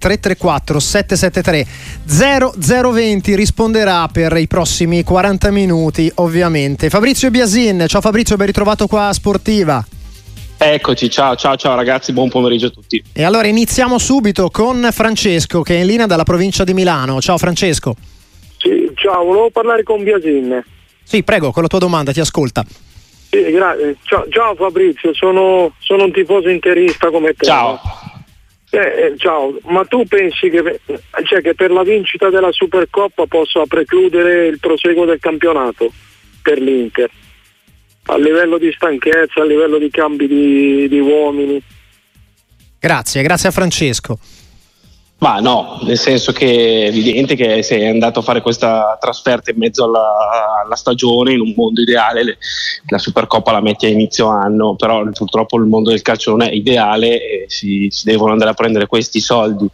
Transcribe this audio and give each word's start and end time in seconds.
334 0.00 0.78
773 0.78 1.66
0020 2.06 3.34
risponderà 3.34 4.06
per 4.06 4.36
i 4.36 4.46
prossimi 4.46 5.02
40 5.02 5.50
minuti 5.50 6.08
ovviamente 6.16 6.88
Fabrizio 6.88 7.32
Biasin 7.32 7.84
ciao 7.88 8.00
Fabrizio 8.00 8.36
ben 8.36 8.46
ritrovato 8.46 8.86
qua 8.86 9.08
a 9.08 9.12
Sportiva 9.12 9.84
Eccoci, 10.56 11.10
ciao 11.10 11.34
ciao 11.34 11.56
ciao 11.56 11.74
ragazzi, 11.74 12.12
buon 12.12 12.28
pomeriggio 12.28 12.66
a 12.66 12.70
tutti. 12.70 13.02
E 13.12 13.24
allora 13.24 13.48
iniziamo 13.48 13.98
subito 13.98 14.50
con 14.50 14.88
Francesco 14.92 15.62
che 15.62 15.74
è 15.76 15.80
in 15.80 15.86
linea 15.86 16.06
dalla 16.06 16.24
provincia 16.24 16.64
di 16.64 16.74
Milano. 16.74 17.20
Ciao 17.20 17.38
Francesco. 17.38 17.94
Sì, 18.56 18.90
ciao, 18.94 19.24
volevo 19.24 19.50
parlare 19.50 19.84
con 19.84 20.02
Biasin. 20.02 20.60
Sì, 21.04 21.22
prego, 21.22 21.52
con 21.52 21.62
la 21.62 21.68
tua 21.68 21.78
domanda 21.78 22.10
ti 22.10 22.18
ascolta. 22.18 22.64
Sì, 23.30 23.50
grazie. 23.52 23.98
Ciao, 24.02 24.26
ciao 24.30 24.56
Fabrizio, 24.56 25.14
sono, 25.14 25.72
sono, 25.78 26.04
un 26.04 26.12
tifoso 26.12 26.48
interista 26.48 27.08
come 27.10 27.34
te. 27.34 27.44
Ciao. 27.44 27.80
Eh, 28.70 28.78
eh, 28.78 29.14
ciao, 29.16 29.58
ma 29.64 29.84
tu 29.84 30.04
pensi 30.04 30.50
che, 30.50 30.80
cioè, 31.24 31.40
che 31.40 31.54
per 31.54 31.70
la 31.70 31.82
vincita 31.82 32.28
della 32.28 32.52
Supercoppa 32.52 33.26
possa 33.26 33.64
precludere 33.66 34.46
il 34.46 34.58
proseguo 34.58 35.06
del 35.06 35.18
campionato 35.18 35.90
per 36.42 36.60
l'Inter? 36.60 37.10
A 38.10 38.18
livello 38.18 38.58
di 38.58 38.70
stanchezza, 38.72 39.40
a 39.40 39.44
livello 39.44 39.78
di 39.78 39.90
cambi 39.90 40.26
di, 40.26 40.88
di 40.88 40.98
uomini? 40.98 41.62
Grazie, 42.78 43.22
grazie 43.22 43.48
a 43.48 43.52
Francesco. 43.52 44.18
Ma 45.20 45.40
no, 45.40 45.80
nel 45.82 45.98
senso 45.98 46.30
che 46.30 46.84
è 46.84 46.86
evidente 46.86 47.34
che 47.34 47.60
sei 47.64 47.88
andato 47.88 48.20
a 48.20 48.22
fare 48.22 48.40
questa 48.40 48.96
trasferta 49.00 49.50
in 49.50 49.58
mezzo 49.58 49.82
alla, 49.82 50.62
alla 50.64 50.76
stagione, 50.76 51.32
in 51.32 51.40
un 51.40 51.54
mondo 51.56 51.80
ideale, 51.80 52.22
le, 52.22 52.38
la 52.86 52.98
Supercoppa 52.98 53.50
la 53.50 53.60
metti 53.60 53.86
a 53.86 53.88
inizio 53.88 54.28
anno, 54.28 54.76
però 54.76 55.02
purtroppo 55.10 55.56
il 55.56 55.64
mondo 55.64 55.90
del 55.90 56.02
calcio 56.02 56.30
non 56.30 56.42
è 56.42 56.52
ideale 56.52 57.20
e 57.20 57.44
si, 57.48 57.88
si 57.90 58.04
devono 58.04 58.30
andare 58.30 58.50
a 58.50 58.54
prendere 58.54 58.86
questi 58.86 59.18
soldi 59.18 59.68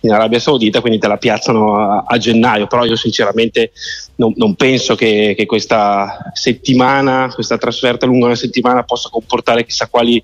in 0.00 0.12
Arabia 0.12 0.38
Saudita, 0.38 0.80
quindi 0.80 1.00
te 1.00 1.08
la 1.08 1.16
piazzano 1.16 1.74
a, 1.74 2.04
a 2.06 2.16
gennaio, 2.16 2.68
però 2.68 2.84
io 2.84 2.94
sinceramente 2.94 3.72
non, 4.16 4.32
non 4.36 4.54
penso 4.54 4.94
che, 4.94 5.34
che, 5.36 5.44
questa 5.44 6.30
settimana, 6.34 7.32
questa 7.34 7.58
trasferta 7.58 8.06
lunga 8.06 8.26
una 8.26 8.36
settimana 8.36 8.84
possa 8.84 9.08
comportare 9.08 9.64
chissà 9.64 9.88
quali 9.88 10.22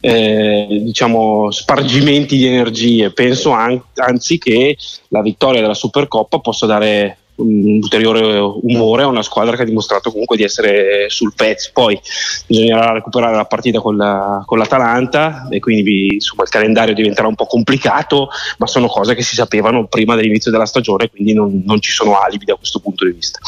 eh, 0.00 0.66
diciamo, 0.82 1.50
spargimenti 1.50 2.36
di 2.36 2.46
energie. 2.46 3.12
Penso 3.12 3.50
an- 3.50 3.82
anzi 3.96 4.38
che 4.38 4.76
la 5.08 5.22
vittoria 5.22 5.60
della 5.60 5.74
Supercoppa 5.74 6.38
possa 6.38 6.66
dare 6.66 7.18
un 7.36 7.80
ulteriore 7.82 8.38
umore 8.62 9.02
a 9.02 9.08
una 9.08 9.22
squadra 9.22 9.56
che 9.56 9.62
ha 9.62 9.66
dimostrato 9.66 10.10
comunque 10.10 10.36
di 10.36 10.42
essere 10.42 11.08
sul 11.08 11.34
pezzo. 11.34 11.70
Poi 11.72 12.00
bisognerà 12.46 12.92
recuperare 12.92 13.36
la 13.36 13.44
partita 13.44 13.80
con, 13.80 13.96
la, 13.96 14.42
con 14.46 14.58
l'Atalanta 14.58 15.48
e 15.50 15.60
quindi 15.60 16.14
insomma, 16.14 16.44
il 16.44 16.48
calendario 16.48 16.94
diventerà 16.94 17.28
un 17.28 17.34
po' 17.34 17.46
complicato, 17.46 18.28
ma 18.58 18.66
sono 18.66 18.86
cose 18.86 19.14
che 19.14 19.22
si 19.22 19.34
sapevano 19.34 19.86
prima 19.86 20.14
dell'inizio 20.14 20.50
della 20.50 20.66
stagione, 20.66 21.10
quindi 21.10 21.34
non, 21.34 21.62
non 21.64 21.80
ci 21.80 21.92
sono 21.92 22.18
alibi 22.18 22.44
da 22.44 22.54
questo 22.54 22.80
punto 22.80 23.04
di 23.04 23.12
vista. 23.12 23.38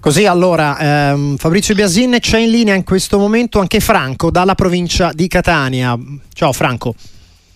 Così 0.00 0.26
allora 0.26 0.78
ehm, 1.10 1.36
Fabrizio 1.36 1.74
Biasin 1.74 2.18
c'è 2.20 2.38
in 2.38 2.50
linea 2.50 2.74
in 2.74 2.84
questo 2.84 3.18
momento 3.18 3.58
anche 3.58 3.80
Franco 3.80 4.30
dalla 4.30 4.54
provincia 4.54 5.10
di 5.12 5.26
Catania. 5.26 5.98
Ciao 6.32 6.52
Franco. 6.52 6.94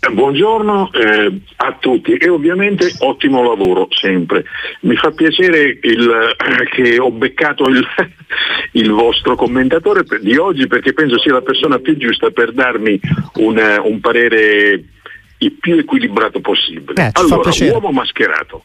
Eh, 0.00 0.10
buongiorno 0.10 0.90
eh, 0.92 1.40
a 1.56 1.76
tutti 1.78 2.14
e 2.14 2.28
ovviamente 2.28 2.92
ottimo 2.98 3.44
lavoro 3.44 3.86
sempre. 3.90 4.44
Mi 4.80 4.96
fa 4.96 5.12
piacere 5.12 5.78
il, 5.82 6.10
eh, 6.10 6.68
che 6.68 6.98
ho 6.98 7.12
beccato 7.12 7.68
il, 7.68 7.86
il, 8.72 8.90
vostro 8.90 9.36
commentatore 9.36 10.04
di 10.20 10.36
oggi 10.36 10.66
perché 10.66 10.92
penso 10.92 11.20
sia 11.20 11.34
la 11.34 11.42
persona 11.42 11.78
più 11.78 11.96
giusta 11.96 12.30
per 12.30 12.52
darmi 12.52 12.98
un, 13.34 13.56
eh, 13.56 13.78
un 13.78 14.00
parere 14.00 14.82
il 15.38 15.52
più 15.52 15.76
equilibrato 15.76 16.40
possibile. 16.40 17.06
Eh, 17.06 17.10
allora, 17.12 17.50
uomo 17.70 17.92
mascherato. 17.92 18.64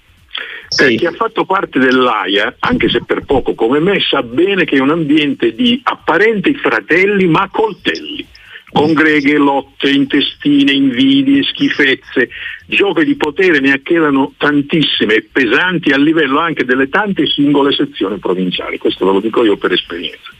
Sì. 0.69 0.97
chi 0.97 1.05
ha 1.05 1.11
fatto 1.11 1.45
parte 1.45 1.79
dell'AIA, 1.79 2.57
anche 2.59 2.89
se 2.89 3.01
per 3.05 3.23
poco 3.25 3.55
come 3.55 3.79
me, 3.79 3.99
sa 4.01 4.21
bene 4.21 4.65
che 4.65 4.77
è 4.77 4.79
un 4.79 4.89
ambiente 4.91 5.55
di 5.55 5.79
apparenti 5.83 6.53
fratelli 6.55 7.25
ma 7.27 7.49
coltelli 7.49 8.25
congreghe, 8.71 9.37
lotte, 9.37 9.89
intestine, 9.89 10.71
invidie, 10.71 11.43
schifezze, 11.43 12.30
giochi 12.65 13.05
di 13.05 13.15
potere 13.15 13.59
ne 13.59 13.71
acchelano 13.71 14.33
tantissime 14.37 15.15
e 15.15 15.27
pesanti 15.31 15.92
a 15.92 15.97
livello 15.97 16.39
anche 16.39 16.65
delle 16.65 16.89
tante 16.89 17.25
singole 17.27 17.71
sezioni 17.71 18.17
provinciali, 18.19 18.77
questo 18.77 19.05
ve 19.05 19.13
lo 19.13 19.19
dico 19.19 19.43
io 19.43 19.58
per 19.58 19.71
esperienza. 19.71 20.31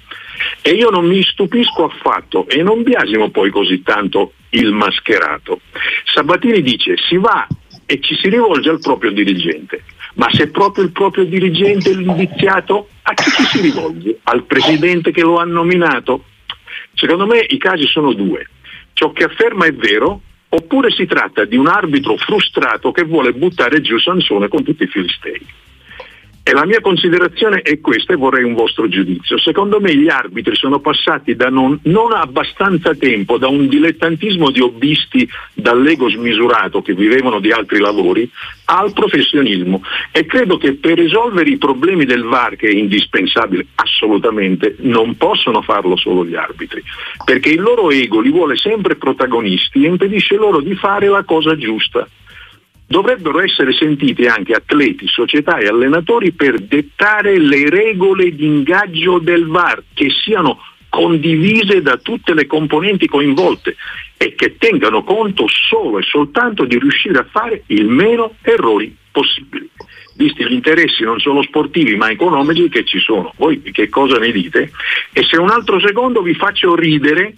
E 0.62 0.72
io 0.72 0.90
non 0.90 1.08
mi 1.08 1.24
stupisco 1.24 1.86
affatto 1.86 2.48
e 2.48 2.62
non 2.62 2.84
biasimo 2.84 3.30
poi 3.30 3.50
così 3.50 3.82
tanto 3.82 4.34
il 4.52 4.72
mascherato. 4.72 5.62
Sabatini 6.04 6.62
dice 6.62 6.96
si 6.98 7.18
va 7.18 7.48
e 7.86 8.00
ci 8.02 8.16
si 8.16 8.30
rivolge 8.30 8.70
al 8.70 8.80
proprio 8.80 9.12
dirigente. 9.12 9.84
Ma 10.18 10.28
se 10.32 10.50
proprio 10.50 10.84
il 10.84 10.92
proprio 10.92 11.26
dirigente 11.26 11.92
è 11.92 11.94
l'indiziato, 11.94 12.90
a 13.04 13.14
chi 13.14 13.30
ci 13.30 13.44
si 13.44 13.62
rivolge? 13.62 14.18
Al 14.24 14.46
presidente 14.46 15.12
che 15.12 15.22
lo 15.22 15.38
ha 15.38 15.44
nominato? 15.44 16.26
Secondo 16.94 17.28
me 17.28 17.46
i 17.48 17.58
casi 17.58 17.86
sono 17.86 18.14
due. 18.14 18.48
Ciò 18.94 19.12
che 19.12 19.26
afferma 19.26 19.66
è 19.66 19.74
vero, 19.74 20.22
oppure 20.50 20.90
si 20.90 21.06
tratta 21.06 21.46
di 21.46 21.56
un 21.56 21.68
arbitro 21.68 22.18
frustrato 22.18 22.92
che 22.92 23.04
vuole 23.04 23.34
buttare 23.34 23.80
giù 23.82 24.00
Sansone 24.00 24.48
con 24.48 24.64
tutti 24.64 24.84
i 24.84 24.88
filistei. 24.88 25.46
E 26.48 26.54
la 26.54 26.66
mia 26.66 26.80
considerazione 26.80 27.60
è 27.60 27.82
questa 27.82 28.14
e 28.14 28.16
vorrei 28.16 28.46
un 28.46 28.54
vostro 28.54 28.88
giudizio. 28.88 29.38
Secondo 29.38 29.82
me 29.82 29.94
gli 29.94 30.08
arbitri 30.08 30.56
sono 30.56 30.80
passati 30.80 31.36
da 31.36 31.50
non, 31.50 31.78
non 31.84 32.14
abbastanza 32.14 32.96
tempo 32.96 33.38
da 33.38 33.50
un 33.50 33.68
dilettantismo 33.68 34.50
di 34.50 34.62
hobbisti 34.62 35.28
dall'ego 35.54 36.10
smisurato 36.10 36.82
che 36.82 36.94
vivevano 36.94 37.42
di 37.42 37.52
altri 37.52 37.80
lavori 37.80 38.32
al 38.64 38.94
professionismo. 38.94 39.84
E 40.14 40.26
credo 40.26 40.56
che 40.56 40.76
per 40.76 40.98
risolvere 40.98 41.50
i 41.50 41.58
problemi 41.58 42.06
del 42.06 42.24
VAR 42.24 42.56
che 42.56 42.70
è 42.70 42.74
indispensabile 42.74 43.66
assolutamente 43.76 44.78
non 44.80 45.18
possono 45.18 45.62
farlo 45.62 45.98
solo 45.98 46.26
gli 46.26 46.36
arbitri. 46.36 46.82
Perché 47.26 47.50
il 47.50 47.60
loro 47.60 47.92
ego 47.92 48.22
li 48.22 48.32
vuole 48.32 48.56
sempre 48.56 48.96
protagonisti 48.96 49.84
e 49.84 49.90
impedisce 49.90 50.38
loro 50.38 50.62
di 50.62 50.76
fare 50.76 51.10
la 51.10 51.26
cosa 51.26 51.58
giusta 51.58 52.08
dovrebbero 52.88 53.42
essere 53.42 53.74
sentiti 53.74 54.26
anche 54.26 54.54
atleti, 54.54 55.08
società 55.08 55.58
e 55.58 55.68
allenatori 55.68 56.32
per 56.32 56.60
dettare 56.60 57.38
le 57.38 57.70
regole 57.70 58.34
di 58.34 58.46
ingaggio 58.46 59.20
del 59.20 59.46
VAR 59.48 59.84
che 59.94 60.10
siano 60.10 60.60
condivise 60.90 61.82
da 61.82 61.98
tutte 61.98 62.34
le 62.34 62.48
componenti 62.48 63.08
coinvolte 63.08 63.76
e 64.16 64.34
che 64.36 64.56
tengano 64.58 65.04
conto 65.04 65.46
solo 65.48 66.00
e 66.00 66.04
soltanto 66.04 66.64
di 66.64 66.80
riuscire 66.80 67.20
a 67.20 67.28
fare 67.30 67.64
il 67.68 67.88
meno 67.88 68.36
errori 68.42 68.96
possibili. 69.12 69.70
Visti 70.16 70.44
gli 70.46 70.54
interessi 70.54 71.04
non 71.04 71.20
solo 71.20 71.44
sportivi 71.44 71.96
ma 71.96 72.10
economici 72.10 72.70
che 72.70 72.84
ci 72.86 73.00
sono, 73.00 73.34
voi 73.38 73.62
che 73.62 73.90
cosa 73.90 74.18
ne 74.18 74.32
dite? 74.32 74.72
E 75.12 75.24
se 75.24 75.38
un 75.38 75.50
altro 75.50 75.80
secondo 75.80 76.24
vi 76.24 76.34
faccio 76.34 76.74
ridere 76.74 77.36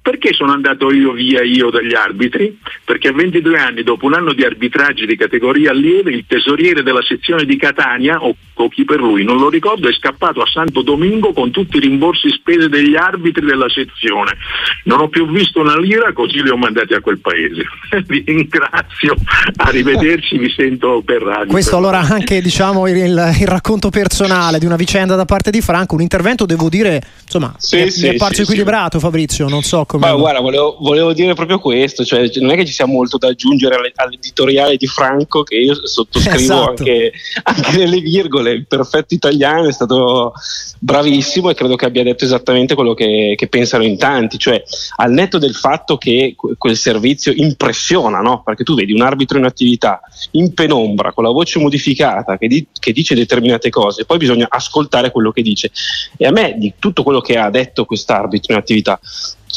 perché 0.00 0.32
sono 0.32 0.52
andato 0.52 0.92
io 0.92 1.12
via 1.12 1.42
io 1.42 1.70
dagli 1.70 1.94
arbitri? 1.94 2.58
Perché 2.84 3.08
a 3.08 3.12
22 3.12 3.58
anni, 3.58 3.82
dopo 3.82 4.06
un 4.06 4.14
anno 4.14 4.32
di 4.32 4.42
arbitraggi 4.42 5.06
di 5.06 5.16
categoria 5.16 5.72
lieve, 5.72 6.12
il 6.12 6.24
tesoriere 6.26 6.82
della 6.82 7.02
sezione 7.02 7.44
di 7.44 7.56
Catania, 7.56 8.22
o, 8.22 8.34
o 8.54 8.68
chi 8.68 8.84
per 8.84 9.00
lui, 9.00 9.24
non 9.24 9.36
lo 9.36 9.48
ricordo, 9.48 9.88
è 9.88 9.92
scappato 9.92 10.40
a 10.40 10.46
Santo 10.46 10.82
Domingo 10.82 11.32
con 11.32 11.50
tutti 11.50 11.76
i 11.76 11.80
rimborsi 11.80 12.30
spese 12.30 12.68
degli 12.68 12.96
arbitri 12.96 13.44
della 13.44 13.68
sezione. 13.68 14.36
Non 14.84 15.00
ho 15.00 15.08
più 15.08 15.28
visto 15.30 15.60
una 15.60 15.78
lira, 15.78 16.12
così 16.12 16.42
li 16.42 16.50
ho 16.50 16.56
mandati 16.56 16.94
a 16.94 17.00
quel 17.00 17.18
paese. 17.18 17.64
vi 18.06 18.22
ringrazio, 18.26 19.14
arrivederci, 19.56 20.38
vi 20.38 20.50
sento 20.50 21.02
per 21.04 21.22
radio. 21.22 21.52
Questo 21.52 21.76
allora 21.76 22.00
anche 22.00 22.40
diciamo, 22.40 22.88
il, 22.88 22.96
il, 22.96 23.46
racconto 23.46 23.90
personale 23.90 24.58
di 24.58 24.66
una 24.66 24.76
vicenda 24.76 25.16
da 25.16 25.24
parte 25.24 25.50
di 25.50 25.60
Franco, 25.60 25.94
un 25.94 26.02
intervento 26.02 26.46
devo 26.46 26.68
dire, 26.68 27.02
insomma, 27.22 27.54
sì, 27.58 27.82
mi, 27.82 27.90
sì, 27.90 28.08
mi 28.08 28.14
è 28.14 28.16
parso 28.16 28.36
sì, 28.36 28.42
equilibrato 28.42 28.98
Fabrizio, 28.98 29.48
non 29.48 29.62
so 29.62 29.84
come 29.84 29.97
Ma 29.98 30.12
guarda, 30.14 30.40
volevo, 30.40 30.76
volevo, 30.80 31.12
dire 31.12 31.34
proprio 31.34 31.58
questo, 31.58 32.04
cioè 32.04 32.30
non 32.36 32.50
è 32.50 32.56
che 32.56 32.64
ci 32.64 32.72
sia 32.72 32.86
molto 32.86 33.18
da 33.18 33.28
aggiungere 33.28 33.92
all'editoriale 33.94 34.76
di 34.76 34.86
Franco, 34.86 35.42
che 35.42 35.56
io 35.56 35.74
sottoscrivo 35.86 36.36
esatto. 36.36 36.70
anche, 36.70 37.12
anche 37.42 37.76
nelle 37.76 38.00
virgole, 38.00 38.52
il 38.52 38.66
perfetto 38.66 39.14
italiano 39.14 39.68
è 39.68 39.72
stato 39.72 40.32
bravissimo 40.78 41.50
e 41.50 41.54
credo 41.54 41.76
che 41.76 41.86
abbia 41.86 42.02
detto 42.02 42.24
esattamente 42.24 42.74
quello 42.74 42.94
che, 42.94 43.34
che 43.36 43.48
pensano 43.48 43.84
in 43.84 43.98
tanti, 43.98 44.38
cioè 44.38 44.62
al 44.96 45.10
netto 45.10 45.38
del 45.38 45.54
fatto 45.54 45.98
che 45.98 46.36
quel 46.36 46.76
servizio 46.76 47.32
impressiona, 47.34 48.20
no? 48.20 48.42
perché 48.44 48.64
tu 48.64 48.74
vedi 48.74 48.92
un 48.92 49.02
arbitro 49.02 49.38
in 49.38 49.44
attività, 49.44 50.00
in 50.32 50.54
penombra, 50.54 51.12
con 51.12 51.24
la 51.24 51.30
voce 51.30 51.58
modificata, 51.58 52.38
che, 52.38 52.46
di, 52.46 52.66
che 52.78 52.92
dice 52.92 53.14
determinate 53.14 53.70
cose, 53.70 54.04
poi 54.04 54.18
bisogna 54.18 54.46
ascoltare 54.48 55.10
quello 55.10 55.32
che 55.32 55.42
dice. 55.42 55.70
E 56.16 56.26
a 56.26 56.30
me 56.30 56.54
di 56.56 56.74
tutto 56.78 57.02
quello 57.02 57.20
che 57.20 57.36
ha 57.36 57.50
detto 57.50 57.84
quest'arbitro 57.84 58.52
in 58.52 58.58
attività, 58.58 59.00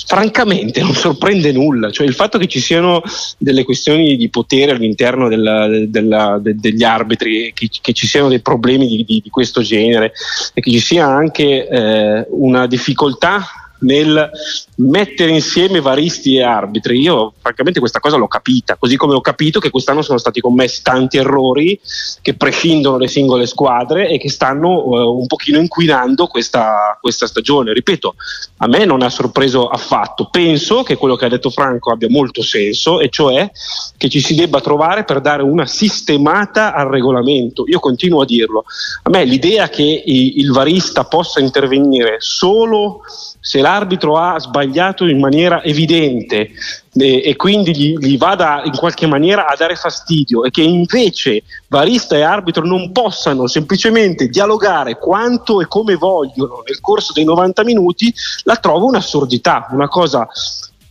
francamente 0.06 0.82
non 0.82 0.94
sorprende 0.94 1.52
nulla, 1.52 1.92
cioè 1.92 2.08
il 2.08 2.14
fatto 2.14 2.38
che 2.38 2.48
ci 2.48 2.60
siano 2.60 3.02
delle 3.38 3.64
questioni 3.64 4.16
di 4.16 4.30
potere 4.30 4.72
all'interno 4.72 5.28
della, 5.28 5.68
della, 5.88 6.40
de, 6.42 6.56
degli 6.56 6.84
arbitri, 6.84 7.52
che, 7.54 7.70
che, 7.82 7.94
ci 7.94 8.08
siano 8.08 8.30
dei 8.30 8.42
problemi 8.42 8.88
di, 8.88 9.04
di, 9.04 9.22
di, 9.22 9.30
questo 9.30 9.62
genere 9.62 10.14
e 10.54 10.62
che 10.62 10.72
ci 10.72 10.80
sia 10.80 11.06
anche 11.06 11.68
eh, 11.68 12.26
una 12.30 12.68
difficoltà 12.68 13.61
nel 13.82 14.30
mettere 14.76 15.32
insieme 15.32 15.80
varisti 15.80 16.36
e 16.36 16.44
arbitri. 16.44 17.00
Io 17.00 17.34
francamente 17.40 17.80
questa 17.80 18.00
cosa 18.00 18.18
l'ho 18.18 18.28
capita, 18.28 18.76
così 18.78 18.96
come 18.96 19.14
ho 19.14 19.22
capito 19.22 19.60
che 19.60 19.70
quest'anno 19.70 20.02
sono 20.02 20.18
stati 20.18 20.40
commessi 20.40 20.82
tanti 20.82 21.18
errori 21.18 21.80
che 22.22 22.34
prescindono 22.34 22.98
le 22.98 23.08
singole 23.08 23.46
squadre 23.46 24.10
e 24.10 24.18
che 24.18 24.30
stanno 24.30 24.70
uh, 24.70 25.20
un 25.20 25.28
pochino 25.28 25.60
inquinando 25.60 26.28
questa, 26.28 26.98
questa 27.00 27.28
stagione. 27.28 27.74
Ripeto, 27.74 28.16
a 28.58 28.68
me 28.68 28.86
non 28.86 29.02
ha 29.02 29.10
sorpreso 29.10 29.68
affatto. 29.68 30.30
Penso 30.30 30.84
che 30.84 30.96
quello 30.96 31.16
che 31.16 31.26
ha 31.26 31.30
detto 31.30 31.50
Franco 31.50 31.92
abbia 31.92 32.10
molto 32.10 32.42
senso, 32.42 33.00
e 33.00 33.10
cioè 33.10 33.50
che 33.98 34.10
ci 34.10 34.20
si 34.20 34.36
debba 34.36 34.62
trovare 34.62 35.04
per 35.04 35.22
dare 35.22 35.44
una 35.44 35.66
sistemata 35.66 36.74
al 36.74 36.88
regolamento. 36.88 37.64
Io 37.68 37.80
continuo 37.80 38.22
a 38.22 38.26
dirlo. 38.26 38.66
A 39.04 39.10
me 39.10 39.24
l'idea 39.26 39.70
che 39.70 40.04
il 40.06 40.52
varista 40.52 41.06
possa 41.06 41.40
intervenire 41.40 42.18
solo 42.20 43.02
se 43.42 43.60
l'arbitro 43.60 44.18
ha 44.18 44.40
sbagliato 44.40 45.08
in 45.08 45.20
maniera 45.20 45.64
evidente 45.64 46.52
eh, 46.94 47.22
e 47.26 47.36
quindi 47.36 47.76
gli, 47.76 47.98
gli, 47.98 48.18
vada 48.18 48.62
in 48.64 48.74
qualche 48.74 49.08
maniera 49.08 49.48
a 49.48 49.56
dare 49.58 49.76
fastidio 49.76 50.44
e 50.44 50.52
che 50.52 50.62
invece 50.62 51.42
barista 51.68 52.16
e 52.16 52.22
arbitro 52.22 52.66
non 52.66 52.92
possano 52.92 53.48
semplicemente 53.48 54.28
dialogare 54.28 55.00
quanto 55.00 55.60
e 55.60 55.68
come 55.68 55.96
vogliono 55.96 56.62
nel 56.66 56.80
corso 56.80 57.14
dei 57.14 57.24
90 57.24 57.64
minuti, 57.64 58.14
la 58.44 58.58
trovo 58.58 58.86
un'assurdità, 58.86 59.70
una 59.72 59.88
cosa 59.88 60.28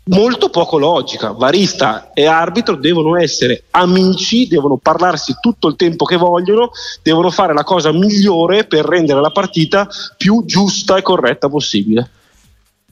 molto 0.05 0.51
poco 0.51 0.77
logica. 0.77 1.31
Varista 1.31 2.11
e 2.13 2.27
arbitro 2.27 2.75
devono 2.75 3.17
essere 3.17 3.65
amici, 3.71 4.49
devono 4.49 4.77
parlarsi 4.77 5.37
tutto 5.41 5.69
il 5.69 5.77
tempo 5.77 6.05
che 6.05 6.17
vogliono, 6.17 6.71
devono 7.03 7.31
fare 7.31 7.53
la 7.53 7.65
cosa 7.65 7.93
migliore 7.93 8.65
per 8.65 8.85
rendere 8.85 9.21
la 9.21 9.31
partita 9.31 9.89
più 10.17 10.43
giusta 10.45 10.97
e 10.97 11.03
corretta 11.03 11.49
possibile. 11.49 12.11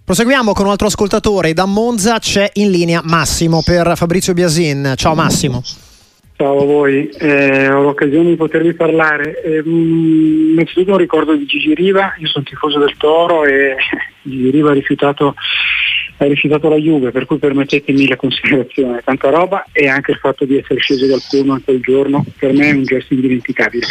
Proseguiamo 0.08 0.54
con 0.54 0.64
un 0.64 0.70
altro 0.70 0.86
ascoltatore. 0.86 1.52
Da 1.52 1.66
Monza 1.66 2.18
c'è 2.18 2.48
in 2.54 2.70
linea 2.70 3.02
Massimo 3.04 3.60
per 3.62 3.92
Fabrizio 3.94 4.32
Biasin. 4.32 4.94
Ciao 4.96 5.14
Massimo. 5.14 5.62
Ciao 6.34 6.62
a 6.62 6.64
voi, 6.64 7.08
eh, 7.08 7.70
ho 7.70 7.82
l'occasione 7.82 8.30
di 8.30 8.36
potervi 8.36 8.72
parlare. 8.72 9.38
Eh, 9.42 9.62
innanzitutto 9.66 10.92
un 10.92 10.96
ricordo 10.96 11.34
di 11.34 11.44
Gigi 11.44 11.74
Riva, 11.74 12.14
io 12.16 12.26
sono 12.26 12.42
tifoso 12.42 12.78
del 12.78 12.96
Toro 12.96 13.44
e 13.44 13.76
Gigi 14.22 14.48
Riva 14.48 14.70
ha 14.70 14.72
rifiutato, 14.72 15.34
ha 16.18 16.26
rifiutato 16.26 16.68
la 16.68 16.76
Juve, 16.76 17.10
per 17.10 17.26
cui 17.26 17.38
permettetemi 17.38 18.08
la 18.08 18.16
considerazione, 18.16 19.00
tanta 19.04 19.30
roba 19.30 19.64
e 19.72 19.88
anche 19.88 20.12
il 20.12 20.18
fatto 20.18 20.44
di 20.44 20.58
essere 20.58 20.80
sceso 20.80 21.06
dal 21.06 21.22
pullman 21.28 21.62
quel 21.62 21.80
giorno 21.80 22.24
per 22.36 22.52
me 22.52 22.70
è 22.70 22.72
un 22.72 22.84
gesto 22.84 23.14
indimenticabile. 23.14 23.86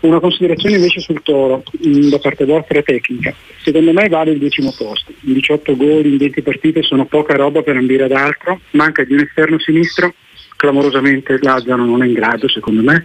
Una 0.00 0.18
considerazione 0.18 0.76
invece 0.76 0.98
sul 0.98 1.22
Toro, 1.22 1.62
mm, 1.86 2.08
da 2.08 2.18
parte 2.18 2.44
vostra 2.44 2.82
tecnica. 2.82 3.32
Secondo 3.62 3.92
me 3.92 4.08
vale 4.08 4.32
il 4.32 4.38
decimo 4.38 4.74
posto. 4.76 5.12
18 5.20 5.76
gol 5.76 6.04
in 6.04 6.16
20 6.16 6.42
partite 6.42 6.82
sono 6.82 7.04
poca 7.04 7.36
roba 7.36 7.62
per 7.62 7.76
ambire 7.76 8.04
ad 8.04 8.12
altro. 8.12 8.60
Manca 8.70 9.04
di 9.04 9.12
un 9.12 9.20
esterno 9.20 9.60
sinistro, 9.60 10.12
clamorosamente 10.56 11.38
Lazzaro 11.40 11.84
non 11.84 12.02
è 12.02 12.06
in 12.06 12.14
grado 12.14 12.48
secondo 12.48 12.82
me. 12.82 13.00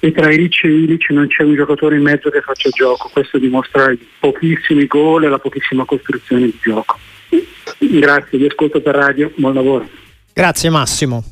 E 0.00 0.12
tra 0.12 0.30
Ilic 0.30 0.64
e 0.64 0.68
Ilic 0.68 1.08
non 1.08 1.26
c'è 1.26 1.42
un 1.42 1.54
giocatore 1.54 1.96
in 1.96 2.02
mezzo 2.02 2.28
che 2.28 2.42
faccia 2.42 2.68
gioco. 2.68 3.08
Questo 3.10 3.38
dimostra 3.38 3.90
i 3.90 3.98
pochissimi 4.20 4.86
gol 4.86 5.24
e 5.24 5.28
la 5.28 5.38
pochissima 5.38 5.86
costruzione 5.86 6.44
di 6.44 6.58
gioco. 6.60 6.98
Grazie, 7.78 8.38
vi 8.38 8.46
ascolto 8.46 8.80
per 8.80 8.94
radio, 8.94 9.32
buon 9.36 9.54
lavoro. 9.54 9.88
Grazie 10.32 10.70
Massimo. 10.70 11.24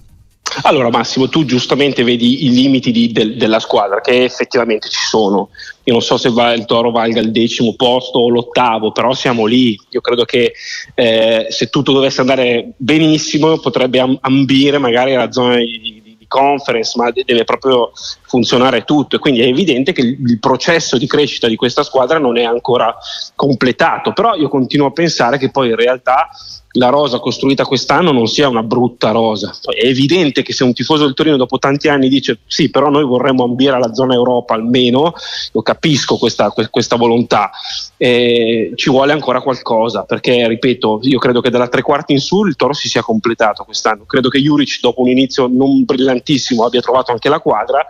Allora 0.62 0.88
Massimo, 0.88 1.28
tu 1.28 1.44
giustamente 1.44 2.02
vedi 2.02 2.46
i 2.46 2.50
limiti 2.50 2.90
di, 2.90 3.12
del, 3.12 3.36
della 3.36 3.58
squadra 3.58 4.00
che 4.00 4.24
effettivamente 4.24 4.88
ci 4.88 5.00
sono. 5.00 5.50
Io 5.84 5.92
non 5.92 6.02
so 6.02 6.16
se 6.16 6.30
va, 6.30 6.52
il 6.52 6.64
Toro 6.64 6.90
valga 6.90 7.20
il 7.20 7.30
decimo 7.30 7.74
posto 7.74 8.20
o 8.20 8.30
l'ottavo, 8.30 8.90
però 8.90 9.12
siamo 9.12 9.44
lì. 9.44 9.78
Io 9.90 10.00
credo 10.00 10.24
che 10.24 10.52
eh, 10.94 11.46
se 11.50 11.68
tutto 11.68 11.92
dovesse 11.92 12.20
andare 12.20 12.72
benissimo 12.76 13.58
potrebbe 13.58 14.18
ambire 14.20 14.78
magari 14.78 15.14
alla 15.14 15.30
zona 15.30 15.56
di, 15.56 15.95
di, 16.26 16.28
conference, 16.28 16.92
ma 16.96 17.10
deve 17.10 17.44
proprio 17.44 17.92
funzionare 18.26 18.84
tutto 18.84 19.16
e 19.16 19.18
quindi 19.18 19.40
è 19.40 19.46
evidente 19.46 19.92
che 19.92 20.02
il 20.02 20.38
processo 20.38 20.98
di 20.98 21.06
crescita 21.06 21.48
di 21.48 21.56
questa 21.56 21.82
squadra 21.82 22.18
non 22.18 22.36
è 22.36 22.44
ancora 22.44 22.94
completato. 23.34 24.12
Però 24.12 24.34
io 24.34 24.48
continuo 24.48 24.88
a 24.88 24.92
pensare 24.92 25.38
che 25.38 25.50
poi 25.50 25.70
in 25.70 25.76
realtà 25.76 26.28
la 26.76 26.88
rosa 26.88 27.18
costruita 27.18 27.64
quest'anno 27.64 28.12
non 28.12 28.26
sia 28.26 28.48
una 28.48 28.62
brutta 28.62 29.10
rosa. 29.10 29.54
È 29.62 29.86
evidente 29.86 30.42
che 30.42 30.52
se 30.52 30.64
un 30.64 30.72
tifoso 30.72 31.04
del 31.04 31.14
Torino 31.14 31.36
dopo 31.36 31.58
tanti 31.58 31.88
anni 31.88 32.08
dice 32.08 32.38
sì, 32.46 32.70
però 32.70 32.88
noi 32.88 33.04
vorremmo 33.04 33.44
ambire 33.44 33.74
alla 33.76 33.92
zona 33.92 34.14
Europa 34.14 34.54
almeno, 34.54 35.14
io 35.52 35.62
capisco 35.62 36.16
questa, 36.16 36.52
questa 36.70 36.96
volontà, 36.96 37.50
eh, 37.96 38.72
ci 38.74 38.90
vuole 38.90 39.12
ancora 39.12 39.40
qualcosa, 39.40 40.04
perché 40.04 40.46
ripeto, 40.46 41.00
io 41.02 41.18
credo 41.18 41.40
che 41.40 41.50
dalla 41.50 41.68
tre 41.68 41.82
quarti 41.82 42.12
in 42.12 42.20
su 42.20 42.44
il 42.44 42.56
Toro 42.56 42.72
si 42.72 42.88
sia 42.88 43.02
completato 43.02 43.64
quest'anno. 43.64 44.04
Credo 44.06 44.28
che 44.28 44.40
Juric 44.40 44.80
dopo 44.80 45.00
un 45.00 45.08
inizio 45.08 45.46
non 45.46 45.84
brillantissimo 45.84 46.64
abbia 46.64 46.80
trovato 46.80 47.10
anche 47.10 47.28
la 47.28 47.40
quadra, 47.40 47.86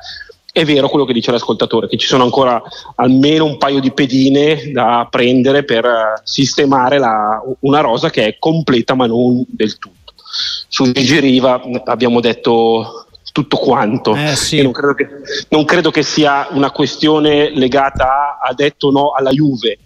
è 0.56 0.64
vero 0.64 0.88
quello 0.88 1.04
che 1.04 1.12
dice 1.12 1.30
l'ascoltatore, 1.30 1.86
che 1.86 1.98
ci 1.98 2.06
sono 2.06 2.22
ancora 2.22 2.62
almeno 2.94 3.44
un 3.44 3.58
paio 3.58 3.78
di 3.78 3.92
pedine 3.92 4.70
da 4.72 5.06
prendere 5.10 5.64
per 5.64 5.84
eh, 5.84 6.20
sistemare 6.24 6.98
la, 6.98 7.42
una 7.60 7.80
rosa 7.80 8.08
che 8.08 8.24
è 8.24 8.36
completa 8.38 8.94
ma 8.94 9.04
non 9.04 9.44
del 9.46 9.76
tutto. 9.76 10.14
Su 10.66 10.90
Gigi 10.92 11.20
Riva 11.20 11.60
abbiamo 11.84 12.20
detto 12.20 13.04
tutto 13.32 13.58
quanto. 13.58 14.16
Eh, 14.16 14.34
sì. 14.34 14.62
non, 14.62 14.72
credo 14.72 14.94
che, 14.94 15.08
non, 15.50 15.66
credo 15.66 15.90
che, 15.90 16.02
sia 16.02 16.48
una 16.52 16.70
questione 16.70 17.50
legata 17.50 18.38
a 18.40 18.48
ha 18.48 18.54
detto 18.54 18.90
no 18.90 19.10
alla 19.10 19.32
Juve. 19.32 19.76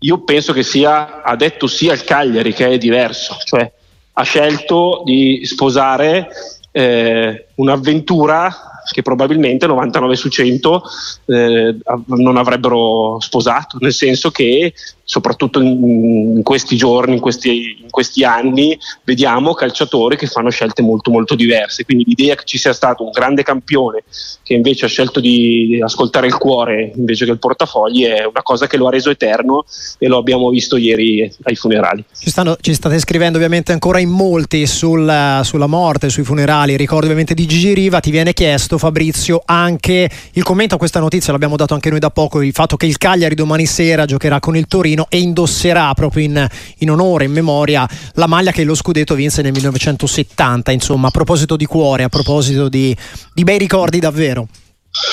Io 0.00 0.22
penso 0.22 0.52
che 0.52 0.62
sia 0.62 1.22
ha 1.22 1.34
detto 1.34 1.66
sì 1.66 1.88
al 1.88 2.04
Cagliari, 2.04 2.52
che 2.52 2.68
è 2.68 2.76
diverso, 2.76 3.38
cioè 3.42 3.72
ha 4.12 4.22
scelto 4.22 5.00
di 5.02 5.46
sposare 5.46 6.28
eh, 6.72 7.46
un'avventura 7.54 8.79
che 8.90 9.02
probabilmente 9.02 9.66
99 9.66 10.16
su 10.16 10.28
100 10.28 10.82
eh, 11.26 11.76
non 12.06 12.36
avrebbero 12.36 13.18
sposato, 13.20 13.78
nel 13.80 13.92
senso 13.92 14.30
che 14.30 14.72
soprattutto 15.10 15.60
in, 15.60 16.36
in 16.36 16.42
questi 16.44 16.76
giorni, 16.76 17.14
in 17.14 17.20
questi, 17.20 17.78
in 17.82 17.90
questi, 17.90 18.22
anni, 18.22 18.78
vediamo 19.02 19.54
calciatori 19.54 20.16
che 20.16 20.28
fanno 20.28 20.50
scelte 20.50 20.82
molto 20.82 21.10
molto 21.10 21.34
diverse. 21.34 21.84
Quindi 21.84 22.04
l'idea 22.06 22.36
che 22.36 22.44
ci 22.44 22.58
sia 22.58 22.72
stato 22.72 23.02
un 23.02 23.10
grande 23.10 23.42
campione 23.42 24.04
che 24.44 24.54
invece 24.54 24.84
ha 24.84 24.88
scelto 24.88 25.18
di 25.18 25.80
ascoltare 25.82 26.28
il 26.28 26.36
cuore 26.36 26.92
invece 26.94 27.24
che 27.24 27.32
il 27.32 27.40
portafogli 27.40 28.04
è 28.04 28.24
una 28.24 28.42
cosa 28.42 28.68
che 28.68 28.76
lo 28.76 28.86
ha 28.86 28.90
reso 28.90 29.10
eterno 29.10 29.64
e 29.98 30.06
lo 30.06 30.16
abbiamo 30.16 30.48
visto 30.48 30.76
ieri 30.76 31.28
ai 31.42 31.56
funerali. 31.56 32.04
Ci, 32.16 32.30
stanno, 32.30 32.56
ci 32.60 32.72
state 32.72 32.96
scrivendo 33.00 33.36
ovviamente 33.36 33.72
ancora 33.72 33.98
in 33.98 34.10
molti 34.10 34.64
sul, 34.68 35.40
sulla 35.42 35.66
morte, 35.66 36.08
sui 36.08 36.22
funerali. 36.22 36.76
Ricordo 36.76 37.06
ovviamente 37.06 37.34
di 37.34 37.46
Gigi 37.46 37.74
Riva, 37.74 37.98
ti 37.98 38.12
viene 38.12 38.32
chiesto 38.32 38.78
Fabrizio 38.80 39.42
anche 39.44 40.10
il 40.32 40.42
commento 40.42 40.74
a 40.74 40.78
questa 40.78 41.00
notizia, 41.00 41.32
l'abbiamo 41.32 41.56
dato 41.56 41.74
anche 41.74 41.90
noi 41.90 41.98
da 41.98 42.10
poco, 42.10 42.40
il 42.40 42.52
fatto 42.52 42.76
che 42.76 42.86
il 42.86 42.96
Cagliari 42.96 43.34
domani 43.34 43.66
sera 43.66 44.06
giocherà 44.06 44.40
con 44.40 44.56
il 44.56 44.66
Torino 44.66 45.06
e 45.10 45.18
indosserà 45.18 45.92
proprio 45.92 46.24
in, 46.24 46.48
in, 46.78 46.90
onore, 46.90 47.26
in 47.26 47.32
memoria, 47.32 47.86
la 48.14 48.26
maglia 48.26 48.50
che 48.50 48.64
lo 48.64 48.74
scudetto 48.74 49.14
vinse 49.14 49.42
nel 49.42 49.52
1970. 49.52 50.72
Insomma, 50.72 51.08
a 51.08 51.10
proposito 51.10 51.56
di 51.56 51.66
cuore, 51.66 52.04
a 52.04 52.08
proposito 52.08 52.68
di, 52.68 52.96
di 53.34 53.44
bei 53.44 53.58
ricordi 53.58 53.98
davvero. 53.98 54.48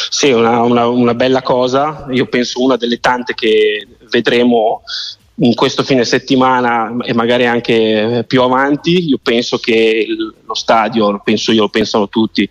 Sì, 0.10 0.32
una, 0.32 0.62
una, 0.62 0.88
una 0.88 1.14
bella 1.14 1.42
cosa, 1.42 2.08
io 2.10 2.26
penso 2.28 2.64
una 2.64 2.78
delle 2.78 3.00
tante 3.00 3.34
che 3.36 3.86
vedremo 4.10 4.82
in 5.40 5.54
questo 5.54 5.84
fine 5.84 6.04
settimana 6.04 6.96
e 7.04 7.14
magari 7.14 7.46
anche 7.46 8.24
più 8.28 8.42
avanti. 8.42 9.10
Io 9.10 9.20
penso 9.22 9.58
che 9.58 10.06
lo 10.46 10.54
stadio, 10.54 11.12
lo 11.12 11.22
penso 11.24 11.52
io, 11.52 11.62
lo 11.62 11.70
pensano 11.70 12.08
tutti, 12.08 12.50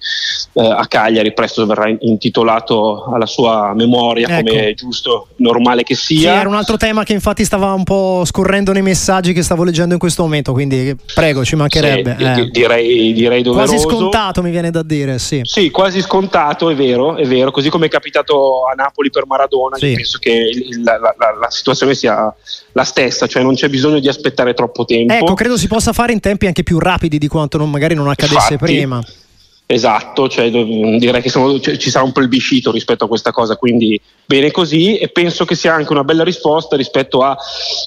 eh, 0.52 0.60
a 0.62 0.86
Cagliari 0.86 1.32
presto 1.32 1.64
verrà 1.66 1.92
intitolato 2.00 3.04
alla 3.06 3.26
sua 3.26 3.72
memoria, 3.74 4.28
ecco. 4.28 4.50
come 4.50 4.68
è 4.68 4.74
giusto, 4.74 5.28
normale 5.36 5.82
che 5.82 5.94
sia. 5.94 6.18
Sì, 6.18 6.26
era 6.26 6.48
un 6.48 6.54
altro 6.54 6.76
tema 6.76 7.02
che 7.04 7.14
infatti 7.14 7.44
stava 7.44 7.72
un 7.72 7.84
po' 7.84 8.24
scorrendo 8.24 8.72
nei 8.72 8.82
messaggi 8.82 9.32
che 9.32 9.42
stavo 9.42 9.64
leggendo 9.64 9.94
in 9.94 10.00
questo 10.00 10.22
momento, 10.22 10.52
quindi 10.52 10.94
prego, 11.14 11.44
ci 11.44 11.56
mancherebbe. 11.56 12.16
Sì, 12.18 12.24
eh. 12.24 12.50
direi, 12.50 13.12
direi 13.12 13.42
doveroso. 13.42 13.72
Quasi 13.72 13.88
scontato 13.88 14.42
mi 14.42 14.50
viene 14.50 14.70
da 14.70 14.82
dire, 14.82 15.18
sì. 15.18 15.40
Sì, 15.42 15.70
quasi 15.70 16.02
scontato, 16.02 16.70
è 16.70 16.74
vero, 16.74 17.16
è 17.16 17.26
vero, 17.26 17.50
così 17.50 17.70
come 17.70 17.86
è 17.86 17.88
capitato 17.88 18.66
a 18.66 18.74
Napoli 18.74 19.10
per 19.10 19.26
Maradona, 19.26 19.76
sì. 19.76 19.94
penso 19.94 20.18
che 20.18 20.50
la, 20.82 20.98
la, 20.98 21.14
la, 21.18 21.38
la 21.40 21.50
situazione 21.50 21.94
sia 21.94 22.32
la 22.76 22.84
stessa, 22.84 23.26
cioè 23.26 23.42
non 23.42 23.54
c'è 23.54 23.70
bisogno 23.70 23.98
di 24.00 24.06
aspettare 24.06 24.52
troppo 24.52 24.84
tempo. 24.84 25.14
Ecco, 25.14 25.32
credo 25.32 25.56
si 25.56 25.66
possa 25.66 25.94
fare 25.94 26.12
in 26.12 26.20
tempi 26.20 26.46
anche 26.46 26.62
più 26.62 26.78
rapidi 26.78 27.16
di 27.16 27.26
quanto 27.26 27.56
non, 27.56 27.70
magari 27.70 27.94
non 27.94 28.06
accadesse 28.06 28.52
infatti, 28.52 28.72
prima. 28.72 29.02
Esatto, 29.68 30.28
cioè, 30.28 30.48
direi 30.48 31.20
che 31.20 31.28
siamo, 31.28 31.58
cioè, 31.58 31.76
ci 31.76 31.90
sarà 31.90 32.04
un 32.04 32.12
plebiscito 32.12 32.70
rispetto 32.70 33.04
a 33.04 33.08
questa 33.08 33.32
cosa, 33.32 33.56
quindi 33.56 34.00
bene 34.24 34.52
così 34.52 34.96
e 34.96 35.08
penso 35.08 35.44
che 35.44 35.56
sia 35.56 35.74
anche 35.74 35.92
una 35.92 36.04
bella 36.04 36.22
risposta 36.22 36.76
rispetto 36.76 37.20
a 37.22 37.36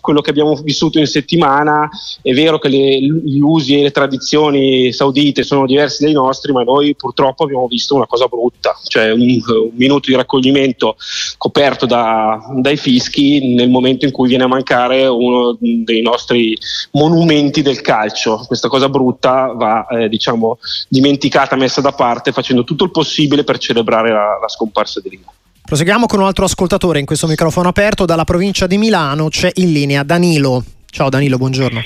quello 0.01 0.19
che 0.19 0.29
abbiamo 0.29 0.55
vissuto 0.55 1.00
in 1.00 1.07
settimana. 1.07 1.88
È 2.21 2.33
vero 2.33 2.59
che 2.59 2.67
le, 2.67 3.00
gli 3.00 3.39
usi 3.39 3.79
e 3.79 3.83
le 3.83 3.91
tradizioni 3.91 4.91
saudite 4.91 5.43
sono 5.43 5.65
diversi 5.65 6.03
dai 6.03 6.12
nostri, 6.12 6.51
ma 6.51 6.63
noi 6.63 6.95
purtroppo 6.95 7.45
abbiamo 7.45 7.65
visto 7.67 7.95
una 7.95 8.07
cosa 8.07 8.27
brutta, 8.27 8.77
cioè 8.86 9.12
un, 9.12 9.21
un 9.21 9.71
minuto 9.75 10.09
di 10.09 10.17
raccoglimento 10.17 10.98
coperto 11.38 11.86
da, 11.86 12.41
dai 12.55 12.75
fischi 12.75 13.53
nel 13.55 13.69
momento 13.69 14.03
in 14.03 14.12
cui 14.12 14.27
viene 14.27 14.43
a 14.43 14.48
mancare 14.48 15.07
uno 15.07 15.57
dei 15.59 16.01
nostri 16.01 16.57
monumenti 16.91 17.62
del 17.62 17.79
calcio. 17.79 18.43
Questa 18.48 18.67
cosa 18.67 18.89
brutta 18.89 19.53
va 19.55 19.88
eh, 19.88 20.09
diciamo, 20.09 20.57
dimenticata 20.89 21.55
messa 21.69 21.81
da 21.81 21.91
parte 21.91 22.31
facendo 22.31 22.63
tutto 22.63 22.83
il 22.83 22.91
possibile 22.91 23.43
per 23.43 23.59
celebrare 23.59 24.09
la, 24.09 24.39
la 24.41 24.49
scomparsa 24.49 24.99
di 24.99 25.09
Rino. 25.09 25.33
Proseguiamo 25.63 26.07
con 26.07 26.19
un 26.19 26.25
altro 26.25 26.45
ascoltatore 26.45 26.97
in 26.97 27.05
questo 27.05 27.27
microfono 27.27 27.69
aperto 27.69 28.05
dalla 28.05 28.23
provincia 28.23 28.65
di 28.65 28.79
Milano, 28.79 29.29
c'è 29.29 29.51
in 29.55 29.71
linea 29.71 30.03
Danilo. 30.03 30.63
Ciao 30.89 31.09
Danilo, 31.09 31.38
buongiorno. 31.38 31.79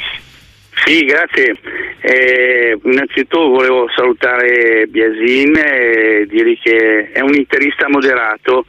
Sì, 0.85 1.03
grazie. 1.03 1.55
Eh, 1.99 2.77
innanzitutto 2.83 3.49
volevo 3.49 3.87
salutare 3.95 4.87
Biasin 4.87 5.55
e 5.55 6.25
dire 6.27 6.57
che 6.61 7.11
è 7.11 7.19
un 7.19 7.33
interista 7.35 7.87
moderato 7.89 8.65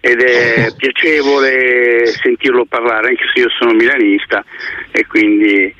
ed 0.00 0.20
è 0.20 0.72
piacevole 0.76 2.06
sentirlo 2.06 2.64
parlare, 2.64 3.08
anche 3.08 3.24
se 3.32 3.40
io 3.40 3.48
sono 3.58 3.72
milanista 3.72 4.44
e 4.90 5.06
quindi 5.06 5.74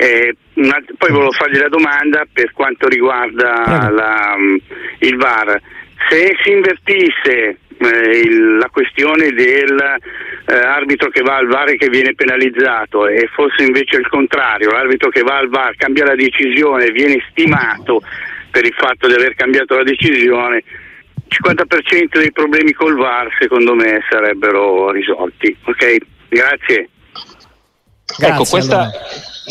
eh, 0.00 0.32
una, 0.54 0.80
poi 0.96 1.10
volevo 1.10 1.32
fargli 1.32 1.58
la 1.58 1.68
domanda 1.68 2.24
per 2.32 2.52
quanto 2.52 2.86
riguarda 2.86 3.90
la, 3.90 4.36
mm, 4.38 4.56
il 5.00 5.16
VAR. 5.16 5.60
Se 6.08 6.36
si 6.40 6.52
invertisse 6.52 7.58
eh, 7.78 8.18
il, 8.20 8.58
la 8.58 8.68
questione 8.70 9.30
dell'arbitro 9.30 11.08
eh, 11.08 11.10
che 11.10 11.22
va 11.22 11.36
al 11.38 11.48
VAR 11.48 11.70
e 11.70 11.76
che 11.76 11.88
viene 11.88 12.14
penalizzato 12.14 13.08
e 13.08 13.28
fosse 13.32 13.64
invece 13.64 13.96
il 13.96 14.06
contrario, 14.06 14.70
l'arbitro 14.70 15.08
che 15.10 15.22
va 15.22 15.38
al 15.38 15.48
VAR 15.48 15.74
cambia 15.74 16.04
la 16.04 16.14
decisione 16.14 16.84
e 16.84 16.92
viene 16.92 17.20
stimato 17.30 18.00
per 18.52 18.64
il 18.64 18.74
fatto 18.74 19.08
di 19.08 19.14
aver 19.14 19.34
cambiato 19.34 19.74
la 19.74 19.82
decisione, 19.82 20.58
il 20.58 21.36
50% 21.44 22.18
dei 22.20 22.30
problemi 22.30 22.72
col 22.72 22.94
VAR 22.94 23.34
secondo 23.36 23.74
me 23.74 24.00
sarebbero 24.08 24.92
risolti. 24.92 25.56
Ok, 25.64 25.96
grazie. 26.28 26.88
Grazie 28.18 28.34
ecco, 28.34 28.44
questa, 28.50 28.80
allora 28.80 28.98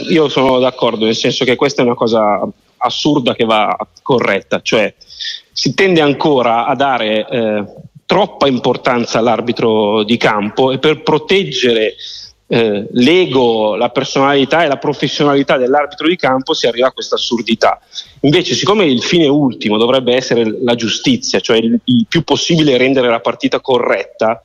io 0.10 0.30
sono 0.30 0.60
d'accordo, 0.60 1.06
nel 1.06 1.16
senso 1.16 1.46
che 1.46 1.56
questa 1.56 1.82
è 1.82 1.86
una 1.86 1.96
cosa 1.96 2.48
assurda 2.78 3.34
che 3.34 3.46
va 3.46 3.76
corretta, 4.02 4.62
cioè 4.62 4.94
si 5.52 5.74
tende 5.74 6.02
ancora 6.02 6.66
a 6.66 6.76
dare 6.76 7.28
eh, 7.28 7.64
troppa 8.06 8.48
importanza 8.48 9.20
all'arbitro 9.20 10.04
di 10.04 10.18
campo 10.18 10.72
e 10.72 10.78
per 10.78 11.02
proteggere 11.02 11.96
eh, 12.50 12.88
l'ego, 12.92 13.76
la 13.76 13.90
personalità 13.90 14.64
e 14.64 14.68
la 14.68 14.78
professionalità 14.78 15.58
dell'arbitro 15.58 16.08
di 16.08 16.16
campo 16.16 16.54
si 16.54 16.68
arriva 16.68 16.88
a 16.88 16.92
questa 16.92 17.16
assurdità. 17.16 17.82
Invece, 18.22 18.54
siccome 18.54 18.86
il 18.86 19.02
fine 19.02 19.28
ultimo 19.28 19.78
dovrebbe 19.78 20.16
essere 20.16 20.58
la 20.62 20.76
giustizia, 20.76 21.40
cioè 21.40 21.58
il, 21.58 21.80
il 21.86 22.06
più 22.08 22.24
possibile 22.24 22.78
rendere 22.78 23.10
la 23.10 23.20
partita 23.20 23.60
corretta, 23.60 24.42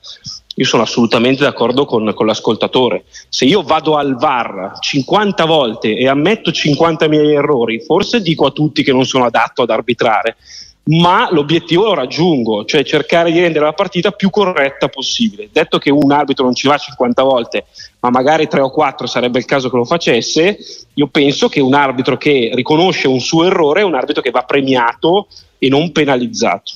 io 0.54 0.64
sono 0.64 0.82
assolutamente 0.82 1.44
d'accordo 1.44 1.84
con, 1.84 2.12
con, 2.14 2.26
l'ascoltatore. 2.26 3.04
Se 3.28 3.44
io 3.44 3.62
vado 3.62 3.96
al 3.96 4.16
VAR 4.16 4.78
50 4.78 5.44
volte 5.44 5.96
e 5.96 6.06
ammetto 6.08 6.52
50 6.52 7.08
miei 7.08 7.34
errori, 7.34 7.80
forse 7.80 8.20
dico 8.20 8.46
a 8.46 8.50
tutti 8.50 8.82
che 8.82 8.92
non 8.92 9.06
sono 9.06 9.24
adatto 9.24 9.62
ad 9.62 9.70
arbitrare, 9.70 10.36
ma 10.84 11.28
l'obiettivo 11.30 11.84
lo 11.84 11.94
raggiungo, 11.94 12.64
cioè 12.64 12.84
cercare 12.84 13.30
di 13.30 13.40
rendere 13.40 13.64
la 13.64 13.72
partita 13.72 14.10
più 14.10 14.30
corretta 14.30 14.88
possibile. 14.88 15.48
Detto 15.52 15.78
che 15.78 15.90
un 15.90 16.10
arbitro 16.10 16.44
non 16.44 16.54
ci 16.54 16.66
va 16.66 16.76
50 16.76 17.22
volte, 17.22 17.66
ma 18.00 18.10
magari 18.10 18.48
3 18.48 18.60
o 18.60 18.70
4 18.70 19.06
sarebbe 19.06 19.38
il 19.38 19.44
caso 19.44 19.70
che 19.70 19.76
lo 19.76 19.84
facesse, 19.84 20.58
io 20.94 21.06
penso 21.06 21.48
che 21.48 21.60
un 21.60 21.74
arbitro 21.74 22.16
che 22.16 22.50
riconosce 22.54 23.06
un 23.06 23.20
suo 23.20 23.44
errore 23.44 23.80
è 23.80 23.84
un 23.84 23.94
arbitro 23.94 24.22
che 24.22 24.30
va 24.30 24.42
premiato 24.42 25.28
e 25.58 25.68
non 25.68 25.92
penalizzato. 25.92 26.72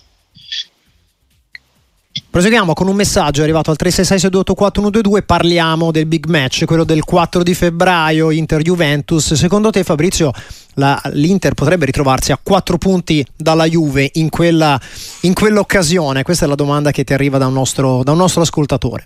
Proseguiamo 2.30 2.72
con 2.72 2.88
un 2.88 2.96
messaggio 2.96 3.42
arrivato 3.42 3.70
al 3.70 3.76
366 3.76 5.22
parliamo 5.24 5.90
del 5.90 6.06
big 6.06 6.26
match, 6.26 6.64
quello 6.64 6.84
del 6.84 7.04
4 7.04 7.42
di 7.42 7.54
febbraio 7.54 8.30
Inter-Juventus. 8.30 9.34
Secondo 9.34 9.70
te 9.70 9.84
Fabrizio 9.84 10.32
la, 10.74 11.00
l'Inter 11.12 11.54
potrebbe 11.54 11.86
ritrovarsi 11.86 12.32
a 12.32 12.38
4 12.42 12.78
punti 12.78 13.24
dalla 13.36 13.66
Juve 13.66 14.10
in, 14.14 14.28
quella, 14.28 14.80
in, 15.22 15.32
quell'occasione? 15.32 16.22
Questa 16.22 16.44
è 16.44 16.48
la 16.48 16.54
domanda 16.54 16.90
che 16.90 17.04
ti 17.04 17.12
arriva 17.12 17.38
da 17.38 17.46
un 17.46 17.54
nostro, 17.54 18.02
da 18.02 18.12
un 18.12 18.18
nostro 18.18 18.42
ascoltatore. 18.42 19.04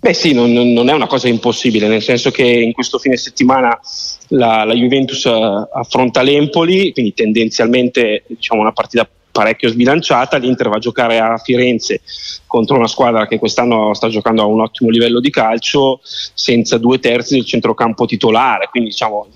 Beh 0.00 0.14
sì, 0.14 0.32
non, 0.32 0.52
non, 0.52 0.88
è 0.88 0.92
una 0.92 1.08
cosa 1.08 1.26
impossibile, 1.26 1.88
nel 1.88 2.02
senso 2.02 2.30
che 2.30 2.44
in 2.44 2.72
questo 2.72 2.98
fine 2.98 3.16
settimana 3.16 3.76
la, 4.28 4.62
la 4.64 4.74
Juventus 4.74 5.24
eh, 5.26 5.68
affronta 5.72 6.22
l'Empoli, 6.22 6.92
quindi 6.92 7.14
tendenzialmente 7.14 8.22
diciamo, 8.28 8.60
una 8.60 8.72
partita 8.72 9.08
parecchio 9.38 9.68
sbilanciata, 9.68 10.36
l'Inter 10.36 10.68
va 10.68 10.76
a 10.76 10.80
giocare 10.80 11.20
a 11.20 11.38
Firenze 11.38 12.00
contro 12.48 12.76
una 12.76 12.88
squadra 12.88 13.28
che 13.28 13.38
quest'anno 13.38 13.94
sta 13.94 14.08
giocando 14.08 14.42
a 14.42 14.46
un 14.46 14.60
ottimo 14.60 14.90
livello 14.90 15.20
di 15.20 15.30
calcio 15.30 16.00
senza 16.02 16.76
due 16.76 16.98
terzi 16.98 17.34
del 17.34 17.44
centrocampo 17.44 18.04
titolare, 18.04 18.68
quindi 18.68 18.90
diciamo 18.90 19.28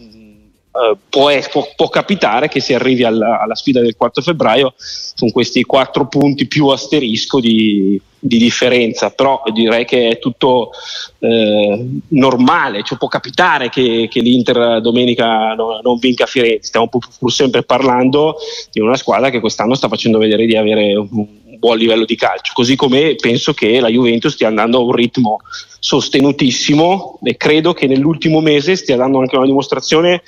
Uh, 0.72 0.96
può, 1.10 1.30
può, 1.50 1.68
può, 1.76 1.90
capitare 1.90 2.48
che 2.48 2.58
si 2.58 2.72
arrivi 2.72 3.04
alla, 3.04 3.42
alla, 3.42 3.54
sfida 3.54 3.82
del 3.82 3.94
4 3.94 4.22
febbraio 4.22 4.72
con 5.18 5.30
questi 5.30 5.64
quattro 5.64 6.08
punti 6.08 6.46
più 6.46 6.68
asterisco 6.68 7.40
di, 7.40 8.00
di 8.24 8.38
differenza, 8.38 9.10
però 9.10 9.42
direi 9.52 9.84
che 9.84 10.10
è 10.10 10.18
tutto 10.20 10.70
eh, 11.18 11.86
normale, 12.08 12.84
cioè 12.84 12.96
può 12.96 13.08
capitare 13.08 13.68
che, 13.68 14.06
che 14.08 14.20
l'Inter 14.20 14.80
domenica 14.80 15.54
no, 15.54 15.80
non 15.82 15.98
vinca 15.98 16.22
a 16.22 16.28
Firenze, 16.28 16.68
stiamo 16.68 16.86
pur, 16.86 17.32
sempre 17.32 17.64
parlando 17.64 18.36
di 18.70 18.78
una 18.78 18.96
squadra 18.96 19.28
che 19.28 19.40
quest'anno 19.40 19.74
sta 19.74 19.88
facendo 19.88 20.18
vedere 20.18 20.46
di 20.46 20.56
avere 20.56 20.94
un, 20.94 21.08
un 21.10 21.58
buon 21.58 21.78
livello 21.78 22.04
di 22.04 22.14
calcio, 22.14 22.52
così 22.54 22.76
come 22.76 23.16
penso 23.16 23.54
che 23.54 23.80
la 23.80 23.88
Juventus 23.88 24.34
stia 24.34 24.46
andando 24.46 24.78
a 24.78 24.82
un 24.82 24.92
ritmo 24.92 25.40
sostenutissimo 25.80 27.18
e 27.24 27.36
credo 27.36 27.72
che 27.72 27.88
nell'ultimo 27.88 28.40
mese 28.40 28.76
stia 28.76 28.94
dando 28.94 29.18
anche 29.18 29.36
una 29.36 29.46
dimostrazione 29.46 30.22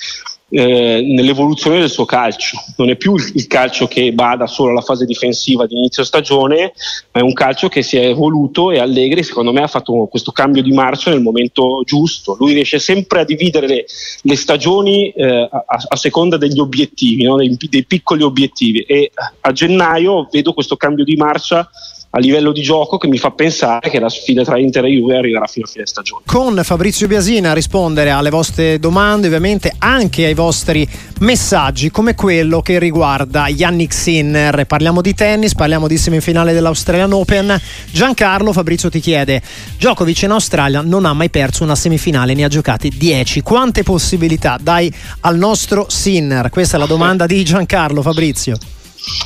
eh, 0.57 1.03
nell'evoluzione 1.05 1.81
del 1.81 1.91
suo 1.91 2.05
calcio. 2.05 2.57
Non 2.77 2.89
è 2.89 2.95
più 2.95 3.17
il 3.17 3.47
calcio 3.49 3.89
che 3.89 4.13
bada 4.13 4.47
solo 4.47 4.71
alla 4.71 4.83
fase 4.83 5.05
difensiva 5.05 5.67
di 5.67 5.77
inizio 5.77 6.05
stagione, 6.05 6.73
ma 7.11 7.21
è 7.21 7.25
un 7.25 7.33
calcio 7.33 7.69
che 7.69 7.83
si 7.83 7.97
è 7.97 8.07
evoluto 8.07 8.71
e 8.71 8.79
Allegri 8.79 9.25
secondo 9.25 9.53
me 9.53 9.63
ha 9.63 9.67
fatto 9.67 10.07
questo 10.09 10.31
cambio 10.31 10.63
di 10.63 10.71
marcia 10.71 11.11
nel 11.11 11.23
momento 11.23 11.83
giusto. 11.85 12.37
Lui 12.39 12.53
riesce 12.53 12.79
sempre 12.79 13.21
a 13.21 13.25
dividere 13.25 13.67
le, 13.67 13.85
le 14.23 14.37
stagioni 14.37 15.11
eh, 15.11 15.49
a, 15.51 15.65
a, 15.67 15.97
seconda 15.97 16.37
degli 16.37 16.61
obiettivi, 16.61 17.25
no? 17.25 17.35
dei, 17.37 17.57
dei 17.69 17.85
piccoli 17.85 18.23
obiettivi 18.23 18.81
e 18.83 19.11
a 19.41 19.51
gennaio 19.51 20.29
vedo 20.31 20.53
questo 20.53 20.77
cambio 20.77 21.05
di 21.05 21.17
marcia 21.17 21.69
a 22.17 22.21
livello 22.21 22.53
di 22.53 22.63
gioco 22.63 22.97
che 22.97 23.09
mi 23.09 23.19
fa 23.19 23.33
pensare 23.33 23.91
che 23.91 23.99
la 23.99 24.09
sfida 24.09 24.45
tra 24.45 24.57
Inter 24.57 24.85
e 24.85 24.91
Juve 24.91 25.17
arriverà 25.17 25.47
fino 25.47 25.67
a 25.67 25.69
fine 25.69 25.85
stagione. 25.85 26.23
Con 26.25 26.61
Fabrizio 26.63 27.09
Biasina 27.09 27.51
a 27.51 27.55
rispondere 27.55 28.11
alle 28.11 28.31
vostre 28.31 28.79
domande, 28.79 29.27
ovviamente 29.27 29.75
anche 29.79 30.25
ai 30.25 30.35
vostri 30.35 30.89
messaggi, 31.21 31.91
come 31.91 32.15
quello 32.15 32.63
che 32.63 32.79
riguarda 32.79 33.49
Yannick 33.49 33.93
Sinner. 33.93 34.65
Parliamo 34.65 35.01
di 35.01 35.13
tennis, 35.13 35.55
parliamo 35.57 35.89
di 35.89 35.99
semifinale 35.99 36.53
dell'Australian 36.53 37.13
Open. 37.13 37.61
Giancarlo 37.91 38.53
Fabrizio 38.53 38.89
ti 38.89 39.01
chiede: 39.01 39.43
Djokovic 39.77 40.23
in 40.23 40.31
Australia 40.31 40.83
non 40.83 41.07
ha 41.07 41.13
mai 41.15 41.31
perso 41.31 41.65
una 41.65 41.75
semifinale, 41.75 42.35
ne 42.35 42.45
ha 42.45 42.49
giocate 42.49 42.91
10. 42.91 43.41
Quante 43.41 43.83
possibilità 43.83 44.57
dai 44.63 44.93
al 45.21 45.37
nostro 45.37 45.87
Sinner? 45.89 46.49
Questa 46.49 46.77
è 46.77 46.79
la 46.79 46.87
domanda 46.87 47.27
di 47.27 47.43
Giancarlo 47.43 48.03
Fabrizio. 48.03 48.57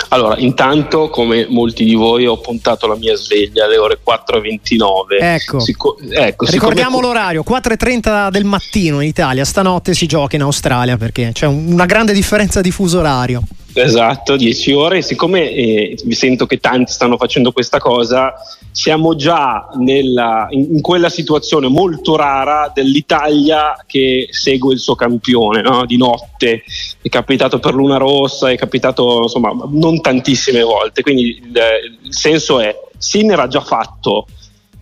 Allora, 0.08 0.36
intanto, 0.38 1.10
come 1.10 1.46
molti 1.48 1.84
di 1.84 1.94
voi, 1.94 2.26
ho 2.26 2.38
puntato 2.38 2.86
la 2.86 2.96
mia 2.96 3.14
sveglia 3.14 3.64
alle 3.64 3.76
ore 3.76 3.98
4.29. 4.04 5.20
Ecco, 5.20 5.60
Sico- 5.60 5.98
ecco 6.00 6.46
ricordiamo 6.46 6.96
siccome... 6.96 7.06
l'orario: 7.06 7.44
4.30 7.46 8.30
del 8.30 8.44
mattino 8.44 9.00
in 9.00 9.08
Italia. 9.08 9.44
Stanotte 9.44 9.94
si 9.94 10.06
gioca 10.06 10.36
in 10.36 10.42
Australia 10.42 10.96
perché 10.96 11.30
c'è 11.32 11.46
una 11.46 11.86
grande 11.86 12.12
differenza 12.12 12.60
di 12.60 12.70
fuso 12.70 12.98
orario. 12.98 13.42
Esatto, 13.74 14.36
10 14.36 14.72
ore. 14.72 15.02
Siccome 15.02 15.50
eh, 15.50 15.96
sento 16.10 16.46
che 16.46 16.58
tanti 16.58 16.92
stanno 16.92 17.16
facendo 17.16 17.52
questa 17.52 17.78
cosa, 17.78 18.34
siamo 18.78 19.16
già 19.16 19.70
nella, 19.74 20.46
in, 20.50 20.74
in, 20.76 20.80
quella 20.80 21.08
situazione 21.08 21.66
molto 21.66 22.14
rara 22.14 22.70
dell'Italia 22.72 23.76
che 23.84 24.28
segue 24.30 24.72
il 24.72 24.78
suo 24.78 24.94
campione 24.94 25.62
no? 25.62 25.84
di 25.84 25.96
notte. 25.96 26.62
È 27.02 27.08
capitato 27.08 27.58
per 27.58 27.74
Luna 27.74 27.96
Rossa, 27.96 28.50
è 28.50 28.56
capitato 28.56 29.22
insomma 29.22 29.52
non 29.68 30.00
tantissime 30.00 30.62
volte. 30.62 31.02
Quindi 31.02 31.40
il, 31.42 31.60
il 32.04 32.14
senso 32.14 32.60
è: 32.60 32.72
Sinner 32.96 33.40
ha 33.40 33.48
già 33.48 33.62
fatto 33.62 34.26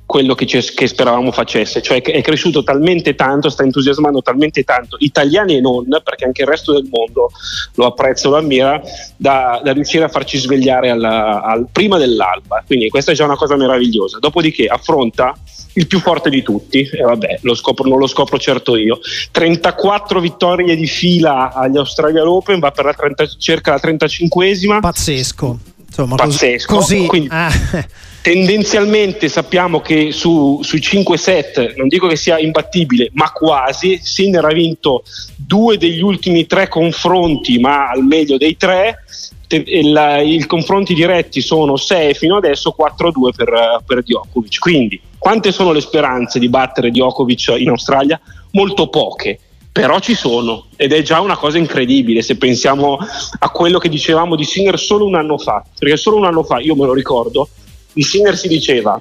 quello 0.07 0.37
che, 0.37 0.47
che, 0.47 0.87
speravamo 0.87 1.33
facesse, 1.33 1.83
cioè 1.83 2.01
è 2.01 2.23
cresciuto 2.23 2.63
talmente 2.63 3.17
tanto, 3.17 3.51
sta 3.51 3.65
entusiasmando 3.65 4.23
talmente 4.23 4.63
tanto, 4.63 4.97
italiani 5.01 5.57
e 5.57 5.61
non, 5.61 5.85
perché 6.05 6.25
anche 6.25 6.43
il 6.43 6.49
resto 6.49 6.73
del 6.73 6.89
mondo 6.89 7.33
lo 7.75 7.87
apprezza, 7.87 8.29
lo 8.29 8.37
ammira, 8.37 8.81
da, 9.17 9.61
da 9.63 9.73
riuscire 9.73 10.05
a 10.05 10.09
farci 10.09 10.39
svegliare 10.39 10.91
alla, 10.91 11.43
al, 11.43 11.67
prima 11.71 11.99
dell'alba. 11.99 12.63
Quindi 12.65 12.89
questa 12.89 13.11
è 13.11 13.15
già 13.17 13.25
una 13.25 13.37
cosa 13.37 13.57
meravigliosa. 13.57 14.19
Dopodiché 14.21 14.67
affronta 14.67 15.37
il 15.75 15.89
più 15.89 15.99
forte 15.99 16.31
di 16.31 16.43
tutti, 16.43 16.89
e 16.89 17.03
vabbè, 17.03 17.41
lo 17.43 17.55
scopro, 17.57 17.89
non 17.89 17.99
lo 17.99 18.07
scopro 18.07 18.39
certo 18.39 18.77
io. 18.77 19.01
34 19.33 20.21
vittorie 20.21 20.77
di 20.77 20.87
fila 20.87 21.53
agli 21.53 21.77
Australian 21.77 22.29
Open, 22.29 22.61
va 22.61 22.71
per 22.71 22.85
la 22.85 22.95
30, 22.95 23.27
circa 23.39 23.73
la 23.73 23.81
35esima. 23.83 24.79
Pazzesco. 24.79 25.59
Insomma, 25.85 26.15
Pazzesco. 26.15 26.77
Così. 26.77 27.07
Quindi, 27.07 27.29
ah. 27.33 27.51
Tendenzialmente 28.27 29.29
sappiamo 29.29 29.79
che 29.79 30.11
su, 30.11 30.59
sui 30.61 30.81
5 30.81 31.17
set, 31.17 31.75
non 31.77 31.87
dico 31.87 32.09
che 32.09 32.17
sia 32.17 32.41
imbattibile, 32.41 33.11
ma 33.13 33.31
quasi, 33.31 34.01
Sinner 34.03 34.45
ha 34.45 34.53
vinto 34.53 35.05
due 35.37 35.79
degli 35.79 36.03
ultimi 36.03 36.45
tre 36.45 36.67
confronti, 36.67 37.61
ma 37.61 37.89
al 37.89 38.03
meglio 38.03 38.37
dei 38.37 38.57
tre. 38.57 39.05
I 39.49 40.45
confronti 40.49 40.93
diretti 40.93 41.41
sono 41.41 41.77
6 41.77 42.15
fino 42.15 42.37
adesso, 42.39 42.75
4-2 42.77 43.31
per, 43.33 43.83
per 43.87 44.03
Djokovic. 44.03 44.59
Quindi, 44.59 45.01
quante 45.19 45.53
sono 45.53 45.71
le 45.71 45.81
speranze 45.81 46.41
di 46.41 46.49
battere 46.49 46.91
Djokovic 46.91 47.55
in 47.57 47.69
Australia? 47.69 48.21
Molto 48.51 48.89
poche 48.89 49.39
però 49.71 49.99
ci 50.01 50.15
sono 50.15 50.69
ed 50.77 50.95
è 50.95 51.03
già 51.03 51.21
una 51.21 51.37
cosa 51.37 51.59
incredibile 51.59 52.23
se 52.23 52.39
pensiamo 52.39 52.97
a 53.39 53.51
quello 53.51 53.79
che 53.79 53.91
dicevamo 53.91 54.35
di 54.35 54.45
Sinner 54.45 54.79
solo 54.79 55.05
un 55.05 55.17
anno 55.17 55.37
fa, 55.37 55.63
perché 55.79 55.99
solo 55.99 56.17
un 56.17 56.25
anno 56.25 56.43
fa, 56.43 56.61
io 56.61 56.75
me 56.75 56.87
lo 56.87 56.95
ricordo, 56.95 57.51
di 57.97 58.03
Sinner 58.03 58.37
si 58.37 58.47
diceva 58.47 59.01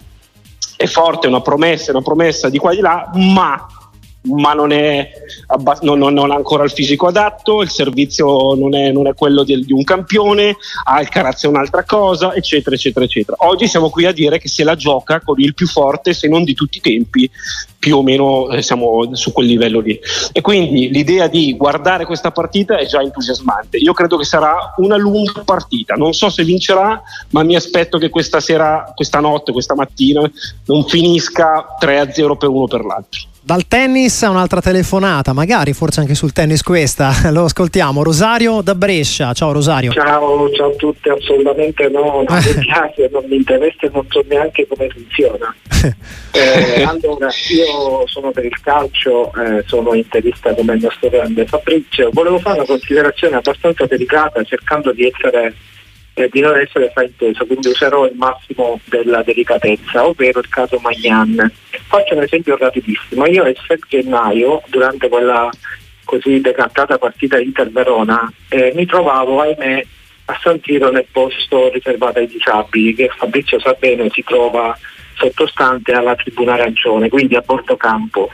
è 0.78 0.86
forte, 0.86 1.28
una 1.28 1.42
promessa, 1.42 1.88
è 1.88 1.90
una 1.92 2.02
promessa 2.02 2.48
di 2.48 2.58
qua 2.58 2.72
e 2.72 2.76
di 2.76 2.82
là, 2.82 3.10
ma 3.14 3.68
ma 4.26 4.54
non, 4.54 4.72
è, 4.72 5.12
non, 5.82 6.00
non, 6.00 6.32
ha 6.32 6.36
ancora 6.36 6.64
il 6.64 6.72
fisico 6.72 7.08
adatto, 7.08 7.62
il 7.62 7.70
servizio 7.70 8.54
non 8.56 8.76
è, 8.76 8.92
non 8.92 9.08
è 9.08 9.14
quello 9.14 9.44
di, 9.44 9.64
di, 9.64 9.74
un 9.74 9.84
campione, 9.84 10.58
Alcaraz 10.84 11.44
è 11.44 11.48
un'altra 11.48 11.84
cosa, 11.84 12.34
eccetera, 12.34 12.76
eccetera, 12.76 13.06
eccetera. 13.06 13.38
Oggi 13.42 13.68
siamo 13.68 13.90
qui 13.90 14.06
a 14.06 14.12
dire 14.12 14.40
che 14.40 14.48
se 14.48 14.64
la 14.64 14.76
gioca 14.76 15.22
con 15.22 15.40
il 15.40 15.54
più 15.54 15.68
forte, 15.68 16.14
se 16.14 16.28
non 16.28 16.44
di 16.44 16.54
tutti 16.54 16.78
i 16.78 16.82
tempi, 16.82 17.30
più 17.86 17.98
o 17.98 18.02
meno 18.02 18.50
eh, 18.50 18.64
siamo 18.64 19.16
su 19.16 19.32
quel 19.32 19.46
livello 19.46 19.80
lì. 19.80 20.00
E 20.32 20.42
quindi 20.42 20.90
l'idea 20.90 21.28
di 21.28 21.56
guardare 21.56 22.06
questa 22.06 22.32
partita 22.32 22.78
è 22.78 22.86
già 22.88 23.00
entusiasmante. 23.00 23.78
Io 23.78 23.94
credo 23.94 24.18
che 24.18 24.26
sarà 24.26 24.74
una 24.78 24.98
lunga 24.98 25.44
partita. 25.46 25.94
Non 25.94 26.14
so 26.14 26.30
se 26.30 26.44
vincerà, 26.44 27.00
ma 27.30 27.44
mi 27.44 27.56
aspetto 27.56 28.00
che 28.00 28.10
questa 28.10 28.40
sera, 28.40 28.92
questa 28.96 29.20
notte, 29.20 29.52
questa 29.52 29.76
mattina 29.76 30.30
non 30.66 30.84
finisca 30.86 31.78
3-0 31.80 32.38
per 32.38 32.50
uno 32.50 32.66
per 32.66 32.84
l'altro. 32.84 33.22
Dal 33.46 33.68
tennis 33.68 34.24
a 34.24 34.32
un'altra 34.32 34.60
telefonata, 34.60 35.32
magari 35.32 35.74
forse 35.74 36.00
anche 36.00 36.16
sul 36.16 36.32
tennis 36.32 36.64
questa, 36.64 37.14
lo 37.30 37.44
ascoltiamo. 37.44 38.02
Rosario 38.02 38.62
da 38.62 38.74
Brescia, 38.74 39.34
ciao 39.34 39.52
Rosario. 39.52 39.92
Ciao, 39.92 40.50
ciao 40.50 40.72
a 40.72 40.74
tutti, 40.74 41.10
assolutamente 41.10 41.88
no, 41.90 42.24
non 42.28 42.42
mi 42.44 42.66
piace, 42.66 43.08
non 43.12 43.24
mi 43.28 43.36
interessa, 43.36 43.88
non 43.94 44.04
so 44.10 44.26
neanche 44.28 44.66
come 44.68 44.90
funziona. 44.90 45.56
Eh, 46.36 46.84
allora, 46.84 47.30
io 47.50 48.06
sono 48.08 48.32
per 48.32 48.44
il 48.44 48.60
calcio, 48.60 49.32
eh, 49.36 49.64
sono 49.68 49.94
interista 49.94 50.54
come 50.54 50.74
il 50.74 50.82
nostro 50.82 51.08
grande 51.08 51.46
Fabrizio, 51.46 52.10
volevo 52.12 52.40
fare 52.40 52.58
una 52.58 52.66
considerazione 52.66 53.38
abbastanza 53.38 53.86
delicata 53.86 54.44
cercando 54.44 54.92
di 54.92 55.06
essere 55.06 55.54
eh, 56.16 56.30
di 56.32 56.40
non 56.40 56.58
essere 56.58 56.92
frainteso, 56.94 57.46
quindi 57.46 57.68
userò 57.68 58.06
il 58.06 58.16
massimo 58.16 58.80
della 58.86 59.22
delicatezza, 59.22 60.08
ovvero 60.08 60.40
il 60.40 60.50
caso 60.50 60.80
Magnan. 60.80 61.52
Faccio 61.96 62.16
un 62.16 62.24
esempio 62.24 62.58
rapidissimo. 62.58 63.26
Io 63.26 63.46
il 63.46 63.58
7 63.66 63.86
gennaio, 63.88 64.62
durante 64.68 65.08
quella 65.08 65.50
così 66.04 66.42
decantata 66.42 66.98
partita 66.98 67.40
Inter-Verona, 67.40 68.30
eh, 68.50 68.74
mi 68.76 68.86
trovavo, 68.86 69.40
ahimè, 69.40 69.86
a 70.26 70.38
San 70.42 70.60
Siro 70.62 70.92
nel 70.92 71.06
posto 71.10 71.72
riservato 71.72 72.20
ai 72.20 72.28
disabili, 72.28 72.94
che 72.94 73.10
Fabrizio 73.16 73.62
sa 73.62 73.78
bene 73.80 74.10
si 74.10 74.24
trova 74.24 74.78
sottostante 75.14 75.94
alla 75.94 76.16
tribuna 76.16 76.56
arancione, 76.56 77.08
quindi 77.08 77.38
a 77.38 77.44
bordo 77.46 77.78
campo. 77.78 78.30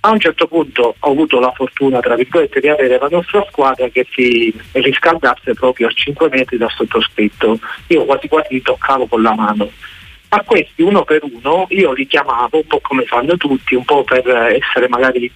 A 0.00 0.10
un 0.10 0.18
certo 0.18 0.46
punto 0.46 0.94
ho 0.98 1.10
avuto 1.10 1.40
la 1.40 1.52
fortuna, 1.54 2.00
tra 2.00 2.14
virgolette, 2.14 2.60
di 2.60 2.68
avere 2.68 2.98
la 2.98 3.08
nostra 3.10 3.44
squadra 3.50 3.88
che 3.88 4.06
si 4.12 4.50
riscaldasse 4.72 5.52
proprio 5.52 5.88
a 5.88 5.92
5 5.92 6.30
metri 6.30 6.56
dal 6.56 6.70
sottoscritto. 6.70 7.58
Io 7.88 8.06
quasi 8.06 8.28
quasi 8.28 8.54
li 8.54 8.62
toccavo 8.62 9.06
con 9.06 9.20
la 9.20 9.34
mano. 9.34 9.70
A 10.30 10.42
questi 10.44 10.82
uno 10.82 11.04
per 11.04 11.22
uno 11.22 11.66
io 11.70 11.92
li 11.92 12.06
chiamavo 12.06 12.58
un 12.58 12.66
po' 12.66 12.80
come 12.80 13.04
fanno 13.04 13.36
tutti, 13.36 13.74
un 13.74 13.84
po' 13.84 14.04
per 14.04 14.28
essere 14.28 14.88
magari 14.88 15.30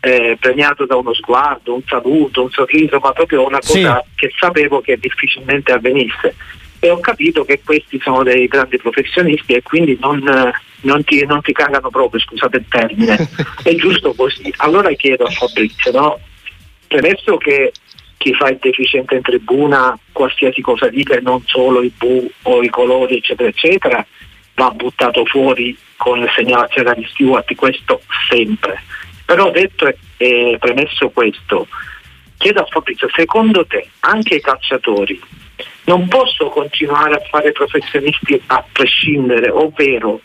eh, 0.00 0.36
premiato 0.40 0.86
da 0.86 0.96
uno 0.96 1.12
sguardo, 1.12 1.74
un 1.74 1.82
saluto, 1.86 2.42
un 2.42 2.50
sorriso, 2.50 2.98
ma 2.98 3.12
proprio 3.12 3.46
una 3.46 3.58
cosa 3.58 4.02
sì. 4.04 4.10
che 4.14 4.32
sapevo 4.38 4.80
che 4.80 4.96
difficilmente 4.96 5.72
avvenisse 5.72 6.34
e 6.80 6.90
ho 6.90 7.00
capito 7.00 7.44
che 7.44 7.60
questi 7.64 8.00
sono 8.00 8.22
dei 8.22 8.46
grandi 8.46 8.78
professionisti 8.78 9.52
e 9.52 9.62
quindi 9.62 9.98
non, 10.00 10.22
non, 10.82 11.04
ti, 11.04 11.24
non 11.26 11.42
ti, 11.42 11.52
cagano 11.52 11.90
proprio, 11.90 12.20
scusate 12.20 12.58
il 12.58 12.66
termine, 12.68 13.16
è 13.62 13.74
giusto 13.74 14.14
così. 14.14 14.52
Allora 14.58 14.90
chiedo 14.92 15.24
a 15.24 15.30
Fabrizio, 15.30 15.90
no? 15.92 16.20
premesso 16.86 17.36
che 17.36 17.72
chi 18.16 18.34
fa 18.34 18.48
il 18.48 18.58
deficiente 18.60 19.16
in 19.16 19.22
tribuna, 19.22 19.96
qualsiasi 20.12 20.60
cosa 20.60 20.88
dica 20.88 21.14
e 21.14 21.20
non 21.20 21.42
solo 21.44 21.82
i 21.82 21.92
bu 21.96 22.28
o 22.42 22.62
i 22.62 22.68
colori 22.68 23.18
eccetera 23.18 23.48
eccetera, 23.48 24.04
va 24.58 24.70
buttato 24.70 25.24
fuori 25.24 25.76
con 25.96 26.18
le 26.18 26.30
segnalazioni 26.34 26.94
di 26.96 27.06
Stewart, 27.10 27.54
questo 27.54 28.02
sempre. 28.28 28.82
Però 29.24 29.50
detto 29.50 29.86
e 30.16 30.56
premesso 30.58 31.10
questo, 31.10 31.68
chiedo 32.36 32.62
a 32.62 32.66
Fabrizio, 32.66 33.08
secondo 33.14 33.64
te 33.66 33.88
anche 34.00 34.34
i 34.34 34.40
calciatori 34.40 35.20
non 35.84 36.08
posso 36.08 36.48
continuare 36.48 37.14
a 37.14 37.22
fare 37.30 37.52
professionisti 37.52 38.40
a 38.46 38.64
prescindere, 38.70 39.48
ovvero 39.48 40.20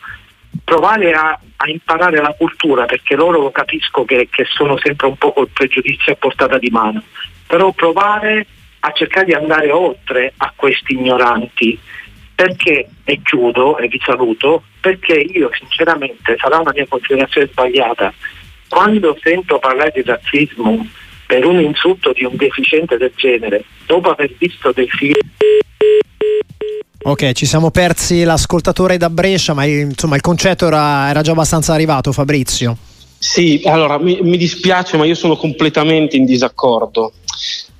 provare 0.64 1.12
a, 1.12 1.40
a 1.58 1.70
imparare 1.70 2.22
la 2.22 2.36
cultura, 2.38 2.86
perché 2.86 3.16
loro 3.16 3.40
lo 3.40 3.52
capisco 3.52 4.04
che, 4.04 4.28
che 4.30 4.46
sono 4.46 4.78
sempre 4.78 5.08
un 5.08 5.16
po' 5.16 5.32
col 5.32 5.50
pregiudizio 5.50 6.14
a 6.14 6.18
portata 6.18 6.58
di 6.58 6.70
mano, 6.70 7.04
però 7.48 7.72
provare 7.72 8.46
a 8.80 8.92
cercare 8.92 9.26
di 9.26 9.34
andare 9.34 9.72
oltre 9.72 10.34
a 10.38 10.52
questi 10.56 10.94
ignoranti 10.94 11.80
perché, 12.36 12.88
e 13.04 13.22
chiudo 13.24 13.78
e 13.78 13.88
vi 13.88 14.02
saluto, 14.04 14.64
perché 14.80 15.14
io 15.14 15.50
sinceramente, 15.58 16.36
sarà 16.40 16.60
una 16.60 16.72
mia 16.74 16.86
considerazione 16.88 17.48
sbagliata, 17.48 18.14
quando 18.70 19.18
sento 19.22 19.60
parlare 19.60 19.92
di 19.94 20.04
razzismo 20.04 20.88
per 21.26 21.46
un 21.46 21.60
insulto 21.60 22.12
di 22.14 22.26
un 22.26 22.36
deficiente 22.36 22.98
del 22.98 23.14
genere, 23.16 23.64
dopo 23.86 24.12
aver 24.12 24.34
visto 24.38 24.72
dei 24.72 24.90
film 24.90 25.14
Ok, 27.06 27.34
ci 27.34 27.46
siamo 27.46 27.70
persi 27.70 28.24
l'ascoltatore 28.24 28.96
da 28.96 29.10
Brescia, 29.10 29.54
ma 29.54 29.66
insomma 29.66 30.16
il 30.16 30.22
concetto 30.22 30.68
era, 30.68 31.10
era 31.10 31.22
già 31.22 31.32
abbastanza 31.32 31.74
arrivato, 31.74 32.14
Fabrizio. 32.14 32.78
Sì, 33.18 33.62
allora 33.66 33.98
mi, 34.00 34.20
mi, 34.22 34.38
dispiace, 34.38 34.96
ma 34.96 35.04
io 35.04 35.16
sono 35.16 35.36
completamente 35.36 36.16
in 36.16 36.24
disaccordo. 36.24 37.12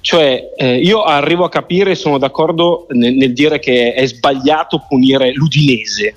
Cioè, 0.04 0.52
eh, 0.58 0.80
io 0.80 1.04
arrivo 1.04 1.46
a 1.46 1.50
capire 1.50 1.92
e 1.92 1.96
sono 1.96 2.18
d'accordo 2.18 2.88
nel, 2.90 3.14
nel 3.14 3.32
dire 3.32 3.60
che 3.60 3.94
è 3.94 4.06
sbagliato 4.06 4.84
punire 4.86 5.32
l'Udinese, 5.32 6.16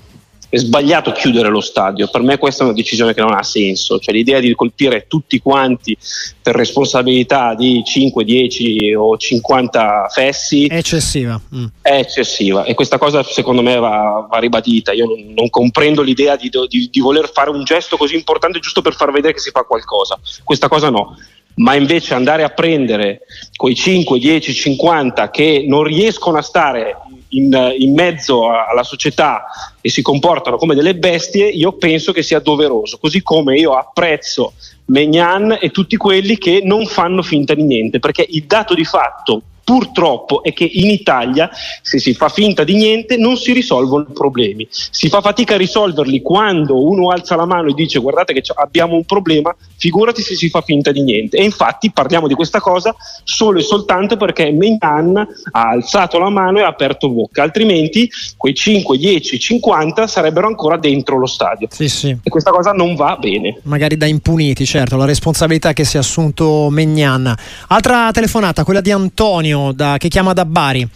è 0.48 0.56
sbagliato 0.56 1.12
chiudere 1.12 1.48
lo 1.50 1.60
stadio. 1.60 2.08
Per 2.08 2.20
me 2.22 2.36
questa 2.36 2.64
è 2.64 2.66
una 2.66 2.74
decisione 2.74 3.14
che 3.14 3.20
non 3.20 3.32
ha 3.32 3.44
senso. 3.44 4.00
Cioè, 4.00 4.12
l'idea 4.12 4.40
di 4.40 4.52
colpire 4.56 5.06
tutti 5.06 5.38
quanti 5.38 5.96
per 6.42 6.56
responsabilità 6.56 7.54
di 7.54 7.80
5, 7.84 8.24
10 8.24 8.94
o 8.94 9.16
50 9.16 10.08
fessi 10.10 10.66
è 10.66 10.78
eccessiva. 10.78 11.40
Mm. 11.54 11.66
È 11.80 11.94
eccessiva 11.94 12.64
e 12.64 12.74
questa 12.74 12.98
cosa 12.98 13.22
secondo 13.22 13.62
me 13.62 13.76
va, 13.76 14.26
va 14.28 14.38
ribadita. 14.38 14.90
Io 14.90 15.06
non, 15.06 15.32
non 15.32 15.48
comprendo 15.48 16.02
l'idea 16.02 16.34
di, 16.34 16.50
di, 16.68 16.88
di 16.90 17.00
voler 17.00 17.30
fare 17.32 17.50
un 17.50 17.62
gesto 17.62 17.96
così 17.96 18.16
importante 18.16 18.58
giusto 18.58 18.82
per 18.82 18.96
far 18.96 19.12
vedere 19.12 19.32
che 19.32 19.38
si 19.38 19.50
fa 19.52 19.62
qualcosa. 19.62 20.18
Questa 20.42 20.66
cosa 20.66 20.90
no 20.90 21.16
ma 21.56 21.74
invece 21.74 22.14
andare 22.14 22.42
a 22.42 22.50
prendere 22.50 23.20
quei 23.54 23.74
5, 23.74 24.18
10, 24.18 24.52
50 24.52 25.30
che 25.30 25.64
non 25.66 25.84
riescono 25.84 26.38
a 26.38 26.42
stare 26.42 26.96
in, 27.30 27.74
in, 27.78 27.94
mezzo 27.94 28.50
alla 28.50 28.82
società 28.82 29.44
e 29.80 29.88
si 29.88 30.02
comportano 30.02 30.56
come 30.56 30.74
delle 30.74 30.96
bestie, 30.96 31.48
io 31.48 31.72
penso 31.72 32.12
che 32.12 32.22
sia 32.22 32.40
doveroso, 32.40 32.98
così 32.98 33.22
come 33.22 33.56
io 33.58 33.72
apprezzo 33.72 34.52
Megnan 34.86 35.58
e 35.60 35.70
tutti 35.70 35.96
quelli 35.96 36.38
che 36.38 36.60
non 36.62 36.86
fanno 36.86 37.22
finta 37.22 37.54
di 37.54 37.62
niente, 37.62 37.98
perché 37.98 38.26
il 38.28 38.44
dato 38.44 38.74
di 38.74 38.84
fatto 38.84 39.42
purtroppo 39.66 40.44
è 40.44 40.52
che 40.52 40.62
in 40.62 40.90
Italia 40.90 41.50
se 41.82 41.98
si 41.98 42.14
fa 42.14 42.28
finta 42.28 42.62
di 42.62 42.76
niente 42.76 43.16
non 43.16 43.36
si 43.36 43.52
risolvono 43.52 44.06
i 44.08 44.12
problemi. 44.12 44.64
Si 44.70 45.08
fa 45.08 45.20
fatica 45.20 45.54
a 45.54 45.56
risolverli 45.56 46.22
quando 46.22 46.86
uno 46.86 47.10
alza 47.10 47.34
la 47.34 47.46
mano 47.46 47.70
e 47.70 47.74
dice 47.74 47.98
guardate 47.98 48.32
che 48.32 48.42
abbiamo 48.54 48.94
un 48.94 49.04
problema, 49.04 49.52
figurati 49.76 50.22
se 50.22 50.36
si 50.36 50.48
fa 50.50 50.60
finta 50.60 50.92
di 50.92 51.02
niente. 51.02 51.36
E 51.36 51.42
infatti 51.42 51.90
parliamo 51.90 52.28
di 52.28 52.34
questa 52.34 52.60
cosa 52.60 52.94
solo 53.24 53.58
e 53.58 53.62
soltanto 53.62 54.16
perché 54.16 54.52
Mignan 54.52 55.16
ha 55.50 55.68
alzato 55.68 56.20
la 56.20 56.30
mano 56.30 56.60
e 56.60 56.62
ha 56.62 56.68
aperto 56.68 57.10
bocca, 57.10 57.42
altrimenti 57.42 58.08
quei 58.36 58.54
5, 58.54 58.96
10, 58.96 59.36
50 59.36 60.06
sarebbero 60.06 60.46
ancora 60.46 60.76
dentro 60.76 61.18
lo 61.18 61.26
stadio. 61.26 61.66
Sì, 61.72 61.88
sì. 61.88 62.16
E 62.22 62.30
questa 62.30 62.52
cosa 62.52 62.70
non 62.70 62.94
va 62.94 63.16
bene. 63.18 63.58
Magari 63.62 63.96
da 63.96 64.06
impuniti, 64.06 64.64
certo, 64.64 64.96
la 64.96 65.06
responsabilità 65.06 65.72
che 65.72 65.82
si 65.82 65.96
è 65.96 65.98
assunto 65.98 66.68
Megnan. 66.70 67.34
Altra 67.66 68.12
telefonata, 68.12 68.62
quella 68.62 68.80
di 68.80 68.92
Antonio 68.92 69.54
da, 69.72 69.96
che 69.98 70.08
chiama 70.08 70.32
da 70.32 70.44
Bari. 70.44 70.88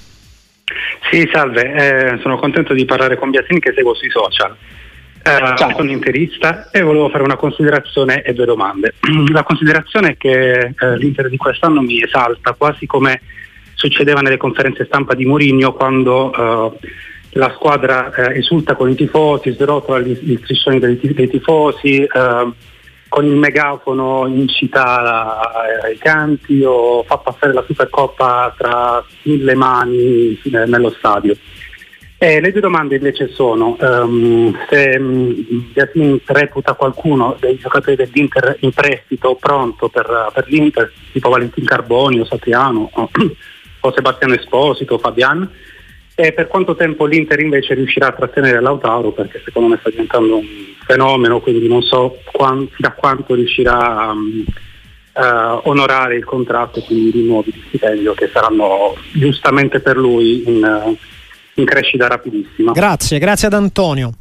Sì, 1.10 1.28
salve, 1.32 1.72
eh, 1.72 2.18
sono 2.22 2.38
contento 2.38 2.72
di 2.72 2.84
parlare 2.84 3.16
con 3.16 3.30
Biasini 3.30 3.60
che 3.60 3.72
seguo 3.74 3.94
sui 3.94 4.10
social. 4.10 4.56
Eh, 5.22 5.74
sono 5.76 5.90
interista 5.90 6.70
e 6.70 6.80
volevo 6.80 7.10
fare 7.10 7.22
una 7.22 7.36
considerazione 7.36 8.22
e 8.22 8.32
due 8.32 8.46
domande. 8.46 8.94
La 9.32 9.42
considerazione 9.42 10.10
è 10.10 10.16
che 10.16 10.74
eh, 10.78 10.96
l'Inter 10.96 11.28
di 11.28 11.36
quest'anno 11.36 11.82
mi 11.82 12.02
esalta 12.02 12.54
quasi 12.56 12.86
come 12.86 13.20
succedeva 13.74 14.20
nelle 14.20 14.36
conferenze 14.36 14.84
stampa 14.84 15.14
di 15.14 15.26
Mourinho 15.26 15.72
quando 15.72 16.32
eh, 16.32 16.88
la 17.32 17.52
squadra 17.54 18.12
eh, 18.12 18.38
esulta 18.38 18.74
con 18.74 18.90
i 18.90 18.94
tifosi, 18.94 19.52
srotola 19.52 20.00
gli, 20.00 20.18
gli 20.20 20.38
striscioni 20.42 20.78
dei, 20.78 20.98
dei 20.98 21.28
tifosi, 21.28 22.02
eh, 22.02 22.48
con 23.10 23.26
il 23.26 23.34
megafono 23.34 24.28
incita 24.28 25.82
ai 25.82 25.98
canti 25.98 26.62
o 26.64 27.02
fa 27.02 27.18
passare 27.18 27.52
la 27.52 27.64
Supercoppa 27.66 28.54
tra 28.56 29.04
mille 29.24 29.54
mani 29.54 30.40
eh, 30.44 30.64
nello 30.66 30.90
stadio. 30.90 31.36
Eh, 32.16 32.40
le 32.40 32.52
due 32.52 32.60
domande 32.60 32.96
invece 32.96 33.28
sono 33.28 33.76
um, 33.80 34.56
se 34.68 34.96
um, 34.96 36.20
reputa 36.26 36.74
qualcuno 36.74 37.36
dei 37.40 37.56
giocatori 37.56 37.96
dell'Inter 37.96 38.58
in 38.60 38.72
prestito 38.72 39.34
pronto 39.34 39.88
per, 39.88 40.30
per 40.32 40.46
l'Inter, 40.46 40.92
tipo 41.10 41.30
Valentin 41.30 41.64
Carboni 41.64 42.20
o 42.20 42.24
Satriano 42.24 42.90
o, 42.92 43.10
o 43.80 43.92
Sebastiano 43.92 44.34
Esposito 44.34 44.94
o 44.94 44.98
Fabian, 44.98 45.50
e 46.14 46.32
per 46.32 46.46
quanto 46.46 46.76
tempo 46.76 47.06
l'Inter 47.06 47.40
invece 47.40 47.74
riuscirà 47.74 48.08
a 48.08 48.12
trattenere 48.12 48.60
Lautaro 48.60 49.10
perché 49.10 49.40
secondo 49.42 49.68
me 49.68 49.78
sta 49.80 49.88
diventando 49.90 50.36
un 50.36 50.69
fenomeno, 50.90 51.40
quindi 51.40 51.68
non 51.68 51.82
so 51.82 52.18
quant- 52.32 52.72
da 52.78 52.92
quanto 52.92 53.34
riuscirà 53.34 53.78
a 53.78 54.10
um, 54.10 54.44
uh, 55.12 55.68
onorare 55.68 56.16
il 56.16 56.24
contratto 56.24 56.80
e 56.80 56.82
quindi 56.82 57.08
i 57.08 57.10
rinnovi 57.12 57.52
di 57.52 57.62
stipendio 57.68 58.14
che 58.14 58.28
saranno 58.32 58.96
giustamente 59.12 59.80
per 59.80 59.96
lui 59.96 60.42
in, 60.46 60.96
in 61.54 61.64
crescita 61.64 62.08
rapidissima. 62.08 62.72
Grazie, 62.72 63.18
grazie 63.18 63.46
ad 63.46 63.54
Antonio. 63.54 64.12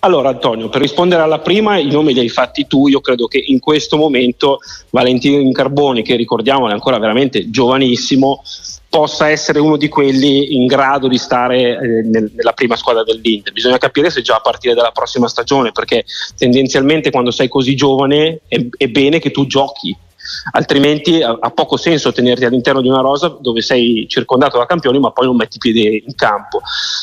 Allora 0.00 0.28
Antonio, 0.28 0.68
per 0.68 0.80
rispondere 0.80 1.22
alla 1.22 1.38
prima, 1.38 1.78
i 1.78 1.90
nomi 1.90 2.12
li 2.12 2.20
hai 2.20 2.28
fatti 2.28 2.66
tu, 2.66 2.88
io 2.88 3.00
credo 3.00 3.26
che 3.26 3.42
in 3.44 3.58
questo 3.58 3.96
momento 3.96 4.58
Valentino 4.90 5.38
Incarboni, 5.38 6.02
che 6.02 6.16
ricordiamo 6.16 6.68
è 6.68 6.72
ancora 6.72 6.98
veramente 6.98 7.50
giovanissimo, 7.50 8.42
possa 8.88 9.28
essere 9.28 9.58
uno 9.58 9.76
di 9.76 9.88
quelli 9.88 10.54
in 10.54 10.66
grado 10.66 11.08
di 11.08 11.18
stare 11.18 11.60
eh, 11.60 12.02
nel, 12.04 12.30
nella 12.32 12.52
prima 12.52 12.76
squadra 12.76 13.02
dell'Inter. 13.02 13.52
Bisogna 13.52 13.78
capire 13.78 14.08
se 14.08 14.22
già 14.22 14.36
a 14.36 14.40
partire 14.40 14.74
dalla 14.74 14.92
prossima 14.92 15.26
stagione, 15.26 15.72
perché 15.72 16.04
tendenzialmente 16.36 17.10
quando 17.10 17.32
sei 17.32 17.48
così 17.48 17.74
giovane 17.74 18.42
è, 18.46 18.64
è 18.76 18.86
bene 18.86 19.18
che 19.18 19.32
tu 19.32 19.46
giochi 19.46 19.96
altrimenti 20.52 21.22
ha, 21.22 21.50
poco 21.50 21.76
senso 21.76 22.12
tenerti 22.12 22.44
all'interno 22.44 22.80
di 22.80 22.88
una 22.88 23.00
rosa 23.00 23.36
dove 23.40 23.60
sei 23.60 24.06
circondato 24.08 24.58
da 24.58 24.66
campioni 24.66 24.98
ma 24.98 25.10
poi 25.10 25.26
non 25.26 25.36
metti 25.36 25.58
piede 25.58 26.02
in 26.04 26.14
campo. 26.14 26.60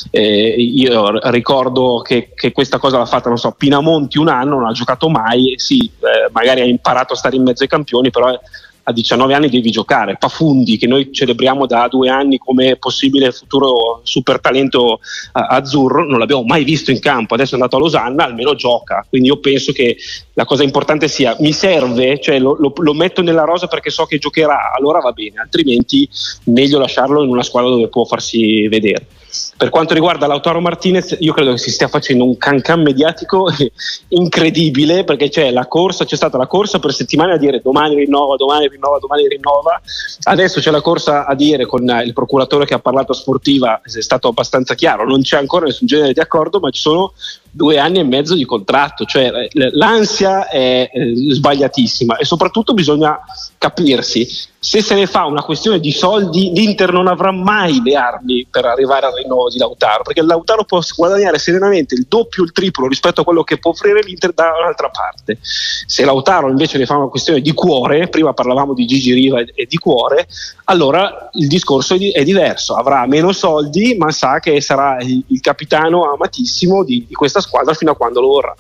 Eh, 0.10 0.56
io 0.58 1.30
ricordo 1.30 2.02
che, 2.02 2.32
che, 2.36 2.52
questa 2.52 2.78
cosa 2.78 2.98
l'ha 2.98 3.06
fatta, 3.06 3.30
non 3.30 3.38
so, 3.38 3.52
Pinamonti 3.52 4.18
un 4.18 4.28
anno, 4.28 4.60
non 4.60 4.68
ha 4.68 4.74
giocato 4.74 5.10
mai, 5.10 5.54
sì, 5.58 5.86
eh, 5.86 6.30
magari 6.32 6.62
ha 6.62 6.66
imparato 6.66 7.14
a 7.14 7.18
stare 7.18 7.36
in 7.36 7.44
mezzo 7.44 7.64
ai 7.64 7.70
campioni, 7.70 8.10
però 8.10 8.38
a 8.84 8.92
19 8.92 9.34
anni 9.34 9.50
devi 9.50 9.72
giocare. 9.72 10.18
Pafundi, 10.18 10.78
che 10.78 10.88
noi 10.88 11.12
celebriamo 11.12 11.66
da 11.66 11.88
due 11.88 12.10
anni 12.10 12.38
come 12.38 12.76
possibile 12.78 13.32
futuro 13.32 14.02
super 14.04 14.40
talento 14.40 15.00
azzurro, 15.32 16.06
non 16.06 16.20
l'abbiamo 16.20 16.44
mai 16.44 16.64
visto 16.64 16.92
in 16.92 17.00
campo. 17.00 17.34
Adesso 17.34 17.52
è 17.52 17.56
andato 17.56 17.76
a 17.76 17.80
Losanna, 17.80 18.26
almeno 18.26 18.56
gioca. 18.56 19.06
Quindi 19.08 19.30
io 19.30 19.40
penso 19.40 19.72
che 19.72 19.98
la 20.34 20.46
cosa 20.46 20.64
importante 20.64 21.08
sia 21.08 21.36
mi 21.40 21.54
serve, 21.54 22.20
cioè 22.20 22.40
lo, 22.40 22.56
lo, 22.60 22.74
lo 22.76 22.94
metto 22.94 23.22
nella 23.22 23.44
rosa 23.44 23.68
perché 23.68 23.90
so 23.90 24.06
che 24.06 24.18
giocherà, 24.18 24.74
allora 24.74 25.00
va 25.00 25.12
bene, 25.12 25.40
altrimenti 25.40 26.08
meglio 26.46 26.80
lasciarlo 26.80 27.24
in 27.24 27.30
una 27.30 27.44
squadra 27.44 27.70
dove 27.70 27.88
può 27.90 28.06
farsi 28.06 28.68
vedere. 28.68 29.08
Per 29.56 29.70
quanto 29.70 29.94
riguarda 29.94 30.28
Lautaro 30.28 30.60
Martinez, 30.60 31.16
io 31.20 31.34
credo 31.34 31.52
che 31.52 31.58
si 31.58 31.72
stia 31.72 31.88
facendo 31.88 32.26
un 32.26 32.38
cancan 32.38 32.82
mediatico 32.82 33.50
incredibile 34.10 35.04
perché 35.04 35.30
c'è 35.30 35.52
la 35.52 35.68
corsa, 35.68 36.04
c'è 36.04 36.16
stata 36.16 36.38
la 36.38 36.48
corsa 36.48 36.80
per 36.80 36.94
settimane 36.94 37.34
a 37.34 37.38
dire 37.38 37.62
domani 37.62 37.96
rinnova, 37.96 38.36
domani 38.36 38.68
rinnova, 38.68 38.98
domani 39.00 39.28
rinnova. 39.28 39.82
Adesso 40.24 40.60
c'è 40.60 40.72
la 40.72 40.82
corsa 40.82 41.26
a 41.26 41.36
dire 41.36 41.66
con 41.66 41.84
il 42.04 42.14
procuratore 42.14 42.66
che 42.66 42.74
ha 42.74 42.80
parlato 42.80 43.14
a 43.14 43.16
sportiva, 43.16 43.82
è 43.82 44.02
stato 44.02 44.28
abbastanza 44.28 44.76
chiaro, 44.76 45.06
non 45.06 45.22
c'è 45.22 45.38
ancora 45.38 45.66
nessun 45.66 45.88
genere 45.88 46.14
di 46.14 46.20
accordo, 46.20 46.60
ma 46.60 46.70
ci 46.70 46.82
sono 46.82 47.14
due 47.52 47.78
anni 47.78 48.00
e 48.00 48.04
mezzo 48.04 48.34
di 48.34 48.46
contratto, 48.46 49.06
cioè 49.06 49.30
l'ansia 49.74 50.48
è 50.48 50.90
eh, 50.92 51.14
sbagliatissima 51.32 52.18
e 52.18 52.26
soprattutto 52.26 52.74
bisogna 52.74 53.20
capirsi 53.58 54.50
se 54.64 54.84
se 54.84 54.94
ne 54.94 55.08
fa 55.08 55.26
una 55.26 55.42
questione 55.42 55.80
di 55.80 55.92
soldi 55.92 56.52
l'Inter 56.54 56.94
non 56.94 57.08
avrà 57.08 57.32
mai 57.32 57.82
le 57.84 57.96
armi 57.96 58.46
per 58.48 58.66
arrivare 58.66 59.08
al 59.08 59.14
rinnovo 59.16 59.50
di 59.50 59.58
Lautaro 59.58 60.04
perché 60.04 60.22
Lautaro 60.22 60.66
può 60.66 60.80
guadagnare 60.96 61.40
serenamente 61.40 61.96
il 61.96 62.06
doppio 62.08 62.44
o 62.44 62.46
il 62.46 62.52
triplo 62.52 62.88
rispetto 62.88 63.22
a 63.22 63.24
quello 63.24 63.44
che 63.44 63.58
può 63.58 63.72
offrire 63.72 64.04
l'Inter 64.04 64.34
da 64.34 64.52
un'altra 64.62 64.90
parte. 64.90 65.40
Se 65.42 66.06
Lautaro 66.06 66.48
invece 66.48 66.78
ne 66.78 66.86
fa 66.86 66.96
una 66.96 67.08
questione 67.08 67.42
di 67.42 67.52
cuore 67.54 68.08
prima 68.08 68.34
parlavamo 68.34 68.76
di 68.76 68.86
Gigi 68.86 69.14
Riva 69.14 69.40
e, 69.40 69.66
di 69.68 69.78
cuore 69.78 70.28
allora 70.66 71.32
il 71.34 71.48
discorso 71.48 71.96
è, 71.96 71.98
di, 71.98 72.12
è, 72.12 72.24
diverso 72.24 72.76
avrà 72.76 73.08
meno 73.08 73.32
soldi 73.32 73.96
ma 73.98 74.12
sa 74.12 74.40
che 74.40 74.62
sarà 74.62 74.98
il 75.00 75.40
capitano 75.42 76.14
amatissimo 76.14 76.84
di, 76.84 77.06
di 77.08 77.16
questa 77.16 77.41
squadra 77.42 77.74
fino 77.74 77.92
a 77.92 77.96
quando 77.96 78.22
lo 78.22 78.28
vorrà 78.28 78.56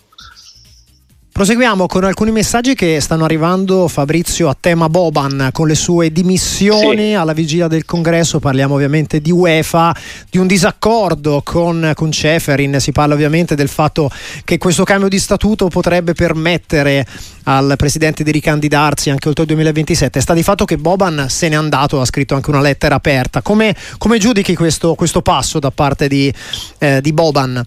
Proseguiamo 1.34 1.88
con 1.88 2.04
alcuni 2.04 2.30
messaggi 2.30 2.76
che 2.76 3.00
stanno 3.00 3.24
arrivando 3.24 3.88
Fabrizio 3.88 4.50
a 4.50 4.58
tema 4.60 4.90
Boban 4.90 5.50
con 5.54 5.66
le 5.66 5.76
sue 5.76 6.12
dimissioni 6.12 7.08
sì. 7.08 7.14
alla 7.14 7.32
vigilia 7.32 7.70
del 7.70 7.86
congresso, 7.86 8.40
parliamo 8.40 8.76
ovviamente 8.76 9.22
di 9.22 9.32
UEFA, 9.32 9.96
di 10.30 10.38
un 10.38 10.46
disaccordo 10.46 11.42
con, 11.44 11.94
con 11.96 12.12
Ceferin, 12.12 12.82
si 12.82 12.92
parla 12.92 13.14
ovviamente 13.14 13.56
del 13.56 13.70
fatto 13.70 14.12
che 14.44 14.58
questo 14.58 14.84
cambio 14.84 15.08
di 15.08 15.18
statuto 15.20 15.70
potrebbe 15.70 16.14
permettere 16.14 17.08
al 17.44 17.76
presidente 17.78 18.24
di 18.24 18.32
ricandidarsi 18.32 19.10
anche 19.10 19.30
oltre 19.30 19.44
il 19.44 19.50
2027. 19.52 20.20
Sta 20.20 20.34
di 20.34 20.44
fatto 20.44 20.66
che 20.66 20.78
Boban 20.78 21.28
se 21.30 21.48
n'è 21.48 21.56
andato, 21.56 22.02
ha 22.02 22.06
scritto 22.06 22.36
anche 22.36 22.50
una 22.50 22.62
lettera 22.62 22.96
aperta. 22.96 23.42
Come, 23.42 23.74
come 23.98 24.20
giudichi 24.20 24.54
questo, 24.54 24.96
questo, 24.96 25.22
passo 25.22 25.60
da 25.60 25.72
parte 25.72 26.10
di, 26.10 26.32
eh, 26.78 27.00
di 27.02 27.14
Boban? 27.14 27.66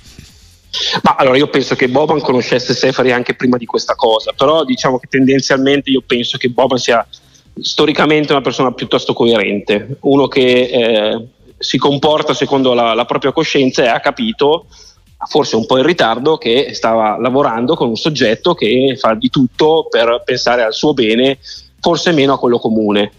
Ma 1.03 1.17
allora 1.17 1.37
io 1.37 1.49
penso 1.49 1.75
che 1.75 1.89
Boban 1.89 2.21
conoscesse 2.21 2.75
Sefari 2.75 3.13
anche 3.13 3.35
prima 3.35 3.57
di 3.57 3.67
questa 3.67 3.95
cosa, 3.95 4.33
però 4.37 4.65
diciamo 4.65 4.99
che 4.99 5.07
tendenzialmente 5.09 5.91
io 5.91 6.03
penso 6.05 6.37
che 6.39 6.51
Boban 6.51 6.79
sia 6.79 7.07
storicamente 7.61 8.33
una 8.33 8.41
persona 8.41 8.73
piuttosto 8.73 9.13
coerente, 9.13 9.99
uno 10.01 10.27
che 10.27 10.43
eh, 10.43 11.27
si 11.59 11.79
comporta 11.79 12.35
secondo 12.35 12.75
la, 12.75 12.95
la, 12.95 13.05
propria 13.05 13.33
coscienza 13.33 13.85
e 13.85 13.89
ha 13.89 14.01
capito, 14.01 14.67
forse 15.29 15.57
un 15.57 15.67
po' 15.67 15.79
in 15.79 15.85
ritardo, 15.85 16.37
che 16.37 16.71
stava 16.75 17.19
lavorando 17.19 17.77
con 17.77 17.89
un 17.89 17.97
soggetto 17.97 18.55
che 18.55 18.97
fa 18.99 19.15
di 19.15 19.31
tutto 19.31 19.87
per 19.89 20.23
pensare 20.25 20.63
al 20.63 20.75
suo 20.75 20.93
bene, 20.93 21.39
forse 21.81 22.13
meno 22.13 22.35
a 22.35 22.39
quello 22.39 22.59
comune 22.59 23.13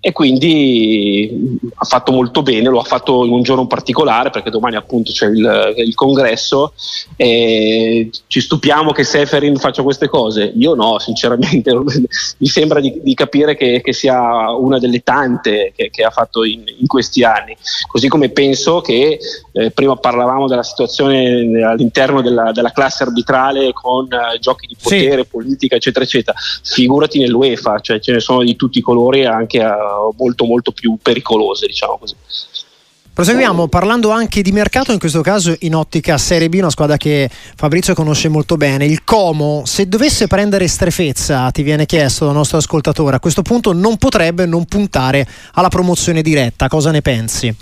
e 0.00 0.12
quindi 0.12 1.58
ha 1.74 1.84
fatto 1.84 2.12
molto 2.12 2.42
bene, 2.42 2.68
lo 2.68 2.78
ha 2.78 2.84
fatto 2.84 3.24
in 3.24 3.32
un 3.32 3.42
giorno 3.42 3.66
particolare 3.66 4.30
perché 4.30 4.50
domani 4.50 4.76
appunto 4.76 5.10
c'è 5.10 5.26
il, 5.26 5.74
il 5.78 5.94
congresso 5.94 6.74
e 7.16 8.10
ci 8.26 8.40
stupiamo 8.40 8.92
che 8.92 9.04
Seferin 9.04 9.56
faccia 9.56 9.82
queste 9.82 10.08
cose, 10.08 10.52
io 10.56 10.74
no 10.74 10.98
sinceramente 10.98 11.72
mi 12.38 12.46
sembra 12.46 12.78
di, 12.80 13.00
di 13.02 13.14
capire 13.14 13.56
che, 13.56 13.80
che, 13.82 13.92
sia 13.92 14.52
una 14.52 14.78
delle 14.78 15.00
tante 15.00 15.72
che, 15.74 15.90
che 15.90 16.04
ha 16.04 16.10
fatto 16.10 16.44
in, 16.44 16.62
in, 16.78 16.86
questi 16.86 17.24
anni, 17.24 17.56
così 17.88 18.08
come 18.08 18.28
penso 18.28 18.80
che 18.80 19.18
eh, 19.52 19.70
prima 19.70 19.96
parlavamo 19.96 20.46
della 20.46 20.62
situazione 20.62 21.64
all'interno 21.64 22.20
della, 22.20 22.52
della 22.52 22.70
classe 22.70 23.02
arbitrale 23.02 23.72
con 23.72 24.06
eh, 24.12 24.38
giochi 24.38 24.66
di 24.66 24.76
potere, 24.80 25.22
sì. 25.22 25.28
politica 25.28 25.76
eccetera 25.76 26.04
eccetera, 26.04 26.38
figurati 26.62 27.18
nell'UEFA, 27.18 27.80
cioè 27.80 27.98
ce 27.98 28.12
ne 28.12 28.20
sono 28.20 28.44
di 28.44 28.54
tutti 28.54 28.78
i 28.78 28.82
colori 28.82 29.24
anche 29.24 29.62
a 29.62 29.85
molto 30.16 30.44
molto 30.44 30.72
più 30.72 30.96
pericolose, 31.00 31.66
diciamo 31.66 31.98
così. 31.98 32.14
Proseguiamo 33.16 33.68
parlando 33.68 34.10
anche 34.10 34.42
di 34.42 34.52
mercato, 34.52 34.92
in 34.92 34.98
questo 34.98 35.22
caso 35.22 35.56
in 35.60 35.74
ottica 35.74 36.18
Serie 36.18 36.50
B, 36.50 36.56
una 36.58 36.68
squadra 36.68 36.98
che 36.98 37.30
Fabrizio 37.30 37.94
conosce 37.94 38.28
molto 38.28 38.58
bene. 38.58 38.84
Il 38.84 39.04
Como, 39.04 39.62
se 39.64 39.88
dovesse 39.88 40.26
prendere 40.26 40.68
strefezza, 40.68 41.50
ti 41.50 41.62
viene 41.62 41.86
chiesto 41.86 42.26
dal 42.26 42.34
nostro 42.34 42.58
ascoltatore, 42.58 43.16
a 43.16 43.20
questo 43.20 43.40
punto 43.40 43.72
non 43.72 43.96
potrebbe 43.96 44.44
non 44.44 44.66
puntare 44.66 45.26
alla 45.54 45.68
promozione 45.68 46.20
diretta. 46.20 46.68
Cosa 46.68 46.90
ne 46.90 47.00
pensi? 47.00 47.56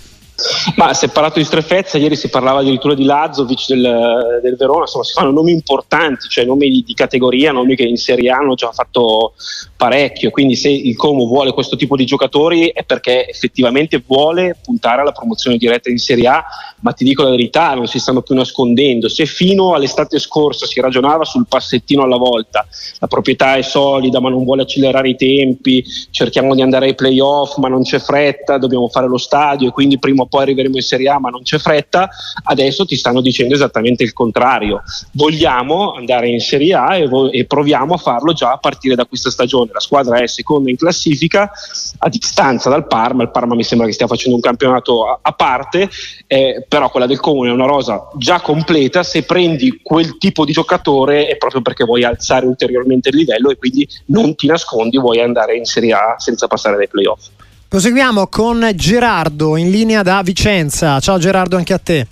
Ma 0.75 0.93
si 0.93 1.05
è 1.05 1.09
parlato 1.09 1.39
di 1.39 1.45
strefezza, 1.45 1.97
ieri 1.97 2.17
si 2.17 2.27
parlava 2.27 2.59
addirittura 2.59 2.93
di 2.93 3.05
Lazovic 3.05 3.67
del, 3.67 4.39
del 4.41 4.55
Verona, 4.57 4.81
insomma 4.81 5.05
si 5.05 5.13
fanno 5.13 5.31
nomi 5.31 5.51
importanti, 5.51 6.27
cioè 6.27 6.43
nomi 6.43 6.69
di, 6.69 6.83
di, 6.85 6.93
categoria, 6.93 7.53
nomi 7.53 7.75
che 7.75 7.83
in 7.83 7.95
Serie 7.95 8.29
A 8.31 8.37
hanno 8.37 8.55
già 8.55 8.71
fatto 8.71 9.33
parecchio, 9.77 10.31
quindi 10.31 10.57
se 10.57 10.69
il 10.69 10.97
Como 10.97 11.25
vuole 11.25 11.53
questo 11.53 11.77
tipo 11.77 11.95
di 11.95 12.05
giocatori 12.05 12.67
è 12.67 12.83
perché 12.83 13.29
effettivamente 13.29 14.03
vuole 14.05 14.57
puntare 14.61 15.01
alla 15.01 15.13
promozione 15.13 15.55
diretta 15.55 15.89
in 15.89 15.99
Serie 15.99 16.27
A, 16.27 16.43
ma 16.81 16.91
ti 16.91 17.05
dico 17.05 17.23
la 17.23 17.29
verità, 17.29 17.73
non 17.73 17.87
si 17.87 17.99
stanno 17.99 18.21
più 18.21 18.35
nascondendo, 18.35 19.07
se 19.07 19.25
fino 19.25 19.73
all'estate 19.73 20.19
scorsa 20.19 20.65
si 20.65 20.81
ragionava 20.81 21.23
sul 21.23 21.45
passettino 21.47 22.03
alla 22.03 22.17
volta, 22.17 22.67
la 22.99 23.07
proprietà 23.07 23.55
è 23.55 23.61
solida 23.61 24.19
ma 24.19 24.29
non 24.29 24.43
vuole 24.43 24.63
accelerare 24.63 25.09
i 25.09 25.15
tempi, 25.15 25.83
cerchiamo 26.11 26.53
di 26.55 26.61
andare 26.61 26.87
ai 26.87 26.95
playoff 26.95 27.55
ma 27.57 27.69
non 27.69 27.83
c'è 27.83 27.99
fretta, 27.99 28.57
dobbiamo 28.57 28.89
fare 28.89 29.07
lo 29.07 29.17
stadio 29.17 29.69
e 29.69 29.71
quindi 29.71 29.97
prima 29.97 30.24
o 30.25 30.27
poi 30.27 30.41
arriveremo 30.43 30.75
in 30.75 30.81
Serie 30.81 31.09
A 31.09 31.19
ma 31.19 31.29
non 31.29 31.43
c'è 31.43 31.57
fretta, 31.57 32.09
adesso 32.43 32.85
ti 32.85 32.95
stanno 32.95 33.21
dicendo 33.21 33.53
esattamente 33.53 34.03
il 34.03 34.13
contrario. 34.13 34.83
Vogliamo 35.11 35.93
andare 35.93 36.27
in 36.27 36.39
Serie 36.39 36.73
A 36.73 36.97
e, 36.97 37.07
vo- 37.07 37.31
e 37.31 37.45
proviamo 37.45 37.93
a 37.93 37.97
farlo 37.97 38.33
già 38.33 38.51
a 38.51 38.57
partire 38.57 38.95
da 38.95 39.05
questa 39.05 39.29
stagione. 39.29 39.71
La 39.71 39.79
squadra 39.79 40.19
è 40.19 40.27
seconda 40.27 40.69
in 40.69 40.77
classifica 40.77 41.51
a 41.99 42.09
distanza 42.09 42.69
dal 42.69 42.87
Parma, 42.87 43.23
il 43.23 43.31
Parma 43.31 43.55
mi 43.55 43.63
sembra 43.63 43.87
che 43.87 43.93
stia 43.93 44.07
facendo 44.07 44.35
un 44.35 44.41
campionato 44.41 45.07
a, 45.07 45.19
a 45.21 45.31
parte, 45.31 45.89
eh, 46.27 46.65
però 46.67 46.89
quella 46.89 47.05
del 47.05 47.19
Comune 47.19 47.49
è 47.49 47.53
una 47.53 47.65
rosa 47.65 48.09
già 48.17 48.41
completa, 48.41 49.03
se 49.03 49.23
prendi 49.23 49.79
quel 49.81 50.17
tipo 50.17 50.45
di 50.45 50.51
giocatore 50.51 51.27
è 51.27 51.37
proprio 51.37 51.61
perché 51.61 51.85
vuoi 51.85 52.03
alzare 52.03 52.45
ulteriormente 52.45 53.09
il 53.09 53.15
livello 53.15 53.49
e 53.49 53.57
quindi 53.57 53.87
non 54.07 54.35
ti 54.35 54.47
nascondi, 54.47 54.97
vuoi 54.97 55.21
andare 55.21 55.55
in 55.55 55.65
Serie 55.65 55.93
A 55.93 56.15
senza 56.17 56.47
passare 56.47 56.77
dai 56.77 56.87
playoff. 56.87 57.27
Proseguiamo 57.75 58.27
con 58.27 58.71
Gerardo 58.73 59.57
in 59.57 59.69
linea 59.69 60.01
da 60.01 60.21
Vicenza. 60.23 60.97
Ciao 61.01 61.17
Gerardo, 61.17 61.57
anche 61.57 61.73
a 61.73 61.77
te. 61.77 62.07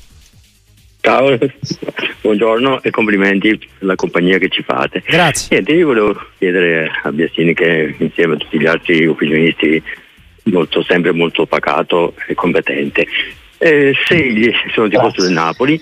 Ciao, 0.99 1.39
buongiorno 2.19 2.83
e 2.83 2.89
complimenti 2.89 3.57
per 3.57 3.87
la 3.87 3.95
compagnia 3.95 4.37
che 4.39 4.49
ci 4.49 4.61
fate. 4.61 5.01
Grazie. 5.07 5.47
Niente, 5.51 5.71
io 5.71 5.85
volevo 5.85 6.21
chiedere 6.37 6.91
a 7.03 7.09
Biasini 7.13 7.53
che 7.53 7.95
insieme 7.97 8.33
a 8.33 8.37
tutti 8.37 8.59
gli 8.59 8.65
altri 8.65 9.07
opinionisti 9.07 9.81
molto, 10.51 10.83
sempre 10.83 11.13
molto 11.13 11.45
pacato 11.45 12.13
e 12.27 12.33
competente. 12.33 13.07
Eh, 13.57 13.93
se 14.05 14.31
gli, 14.33 14.51
sono 14.73 14.89
tifoso 14.89 15.21
del 15.21 15.31
Napoli, 15.31 15.81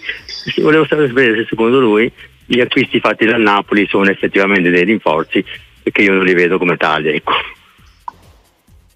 volevo 0.57 0.85
sapere 0.85 1.37
se 1.37 1.47
secondo 1.49 1.79
lui 1.79 2.11
gli 2.45 2.59
acquisti 2.59 2.99
fatti 2.99 3.25
dal 3.25 3.41
Napoli 3.41 3.87
sono 3.87 4.11
effettivamente 4.11 4.69
dei 4.69 4.83
rinforzi 4.83 5.43
perché 5.81 6.03
io 6.03 6.13
non 6.13 6.23
li 6.23 6.35
vedo 6.35 6.59
come 6.59 6.77
tali. 6.77 7.09
Ecco. 7.15 7.33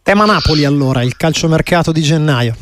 Tema 0.05 0.25
Napoli 0.25 0.65
allora, 0.65 1.01
il 1.01 1.17
calciomercato 1.17 1.91
di 1.91 2.03
gennaio. 2.03 2.55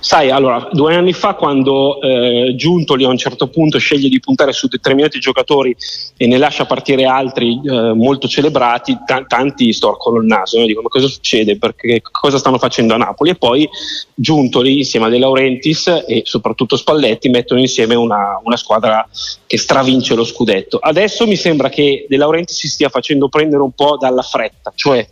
Sai, 0.00 0.30
allora, 0.30 0.66
due 0.72 0.94
anni 0.94 1.12
fa 1.12 1.34
quando 1.34 2.00
eh, 2.00 2.54
Giuntoli 2.56 3.04
a 3.04 3.08
un 3.08 3.18
certo 3.18 3.48
punto 3.48 3.76
sceglie 3.76 4.08
di 4.08 4.18
puntare 4.18 4.52
su 4.52 4.66
determinati 4.66 5.18
giocatori 5.20 5.76
e 6.16 6.26
ne 6.26 6.38
lascia 6.38 6.64
partire 6.64 7.04
altri 7.04 7.60
eh, 7.62 7.92
molto 7.92 8.28
celebrati, 8.28 8.96
t- 9.04 9.26
tanti 9.26 9.74
storcono 9.74 10.20
il 10.20 10.24
naso, 10.24 10.58
no? 10.58 10.64
dicono 10.64 10.84
ma 10.84 10.88
cosa 10.88 11.06
succede, 11.06 11.58
perché 11.58 12.00
cosa 12.00 12.38
stanno 12.38 12.56
facendo 12.56 12.94
a 12.94 12.96
Napoli 12.96 13.28
e 13.28 13.34
poi 13.34 13.68
Giuntoli 14.14 14.78
insieme 14.78 15.04
a 15.04 15.10
De 15.10 15.18
Laurentiis 15.18 16.04
e 16.06 16.22
soprattutto 16.24 16.78
Spalletti 16.78 17.28
mettono 17.28 17.60
insieme 17.60 17.94
una, 17.94 18.40
una 18.42 18.56
squadra 18.56 19.06
che 19.46 19.58
stravince 19.58 20.14
lo 20.14 20.24
scudetto. 20.24 20.78
Adesso 20.78 21.26
mi 21.26 21.36
sembra 21.36 21.68
che 21.68 22.06
De 22.08 22.16
Laurentiis 22.16 22.56
si 22.56 22.68
stia 22.68 22.88
facendo 22.88 23.28
prendere 23.28 23.60
un 23.60 23.72
po' 23.72 23.98
dalla 23.98 24.22
fretta, 24.22 24.72
cioè 24.74 25.06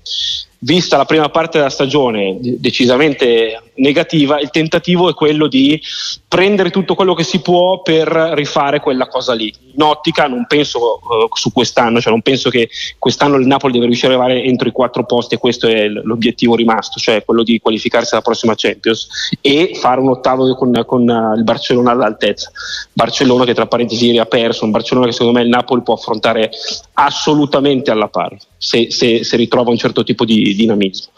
vista 0.64 0.96
la 0.96 1.04
prima 1.04 1.28
parte 1.28 1.58
della 1.58 1.70
stagione 1.70 2.36
decisamente 2.40 3.60
negativa, 3.76 4.38
il 4.38 4.50
tentativo 4.50 5.08
è 5.08 5.14
quello 5.14 5.48
di 5.48 5.80
prendere 6.28 6.70
tutto 6.70 6.94
quello 6.94 7.14
che 7.14 7.24
si 7.24 7.40
può 7.40 7.82
per 7.82 8.06
rifare 8.34 8.80
quella 8.80 9.08
cosa 9.08 9.32
lì. 9.32 9.52
In 9.74 9.82
ottica 9.82 10.26
non 10.26 10.46
penso 10.46 11.00
uh, 11.02 11.34
su 11.34 11.50
quest'anno, 11.52 12.00
cioè 12.00 12.12
non 12.12 12.22
penso 12.22 12.48
che 12.50 12.68
quest'anno 12.98 13.36
il 13.36 13.46
Napoli 13.46 13.72
deve 13.72 13.86
riuscire 13.86 14.14
ad 14.14 14.20
arrivare 14.20 14.44
entro 14.46 14.68
i 14.68 14.72
quattro 14.72 15.04
posti 15.04 15.34
e 15.34 15.38
questo 15.38 15.66
è 15.66 15.88
l'obiettivo 15.88 16.54
rimasto, 16.54 17.00
cioè 17.00 17.24
quello 17.24 17.42
di 17.42 17.58
qualificarsi 17.58 18.12
alla 18.12 18.22
prossima 18.22 18.54
Champions 18.54 19.36
e 19.40 19.72
fare 19.74 20.00
un 20.00 20.10
ottavo 20.10 20.54
con, 20.54 20.82
con 20.86 21.08
uh, 21.08 21.36
il 21.36 21.42
Barcellona 21.42 21.90
all'altezza. 21.90 22.52
Barcellona 22.92 23.44
che 23.44 23.54
tra 23.54 23.66
parentesi 23.66 24.06
ieri 24.06 24.18
ha 24.18 24.26
perso, 24.26 24.64
un 24.64 24.70
Barcellona 24.70 25.06
che 25.06 25.12
secondo 25.12 25.38
me 25.38 25.44
il 25.44 25.50
Napoli 25.50 25.82
può 25.82 25.94
affrontare 25.94 26.50
assolutamente 26.94 27.90
alla 27.90 28.08
pari 28.08 28.38
se, 28.62 28.92
se, 28.92 29.24
se 29.24 29.36
ritrova 29.36 29.70
un 29.70 29.76
certo 29.76 30.04
tipo 30.04 30.24
di 30.24 30.51
dinamismo. 30.54 31.12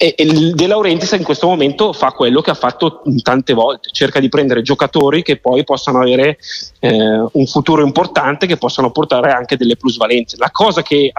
E, 0.00 0.14
e 0.16 0.52
De 0.54 0.66
Laurentiis 0.68 1.10
in 1.12 1.24
questo 1.24 1.48
momento 1.48 1.92
fa 1.92 2.12
quello 2.12 2.40
che 2.40 2.50
ha 2.50 2.54
fatto 2.54 3.02
tante 3.20 3.52
volte, 3.52 3.88
cerca 3.92 4.20
di 4.20 4.28
prendere 4.28 4.62
giocatori 4.62 5.22
che 5.22 5.38
poi 5.38 5.64
possano 5.64 6.00
avere 6.00 6.38
eh, 6.78 7.26
un 7.32 7.46
futuro 7.46 7.84
importante, 7.84 8.46
che 8.46 8.56
possano 8.56 8.92
portare 8.92 9.32
anche 9.32 9.56
delle 9.56 9.76
plusvalenze. 9.76 10.36
La 10.38 10.52
cosa 10.52 10.82
che 10.82 11.12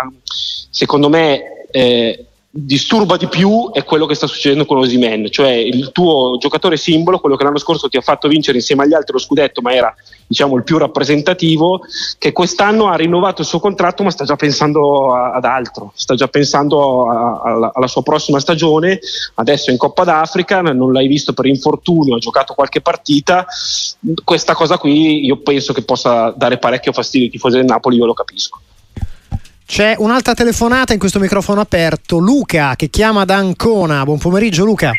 secondo 0.71 1.09
me 1.09 1.65
eh, 1.71 2.28
disturba 2.51 3.15
di 3.15 3.27
più 3.27 3.71
è 3.71 3.83
quello 3.83 4.07
che 4.07 4.15
sta 4.15 4.25
succedendo 4.25 4.65
con 4.65 4.77
Osimen, 4.77 5.29
cioè 5.29 5.51
il 5.51 5.91
tuo 5.91 6.37
giocatore 6.39 6.77
simbolo, 6.77 7.19
quello 7.19 7.35
che 7.35 7.43
l'anno 7.43 7.59
scorso 7.59 7.89
ti 7.89 7.97
ha 7.97 8.01
fatto 8.01 8.27
vincere 8.27 8.57
insieme 8.57 8.83
agli 8.83 8.95
altri 8.95 9.13
lo 9.13 9.19
scudetto, 9.19 9.61
ma 9.61 9.71
era 9.71 9.93
diciamo 10.25 10.55
il 10.55 10.63
più 10.63 10.79
rappresentativo, 10.79 11.81
che 12.17 12.31
quest'anno 12.31 12.87
ha 12.87 12.95
rinnovato 12.95 13.41
il 13.41 13.47
suo 13.47 13.59
contratto, 13.59 14.01
ma 14.01 14.09
sta 14.09 14.25
già 14.25 14.35
pensando 14.35 15.13
ad 15.13 15.45
altro, 15.45 15.91
sta 15.93 16.15
già 16.15 16.27
pensando 16.27 17.07
a, 17.07 17.41
a, 17.41 17.71
alla 17.75 17.87
sua 17.87 18.01
prossima 18.01 18.39
stagione, 18.39 18.99
adesso 19.35 19.69
è 19.69 19.71
in 19.71 19.77
Coppa 19.77 20.03
d'Africa, 20.03 20.61
non 20.61 20.91
l'hai 20.91 21.07
visto 21.07 21.33
per 21.33 21.45
infortunio, 21.45 22.15
ha 22.15 22.19
giocato 22.19 22.55
qualche 22.55 22.81
partita, 22.81 23.45
questa 24.23 24.55
cosa 24.55 24.79
qui 24.79 25.23
io 25.23 25.37
penso 25.37 25.71
che 25.71 25.83
possa 25.83 26.33
dare 26.35 26.57
parecchio 26.57 26.93
fastidio 26.93 27.27
ai 27.27 27.31
tifosi 27.31 27.57
del 27.57 27.65
Napoli, 27.65 27.97
io 27.97 28.05
lo 28.05 28.13
capisco. 28.13 28.59
C'è 29.69 29.93
un'altra 29.99 30.33
telefonata 30.33 30.93
in 30.93 30.99
questo 30.99 31.19
microfono 31.19 31.61
aperto. 31.61 32.17
Luca 32.17 32.73
che 32.75 32.89
chiama 32.89 33.23
da 33.23 33.35
Ancona. 33.35 34.03
Buon 34.03 34.17
pomeriggio 34.17 34.65
Luca. 34.65 34.91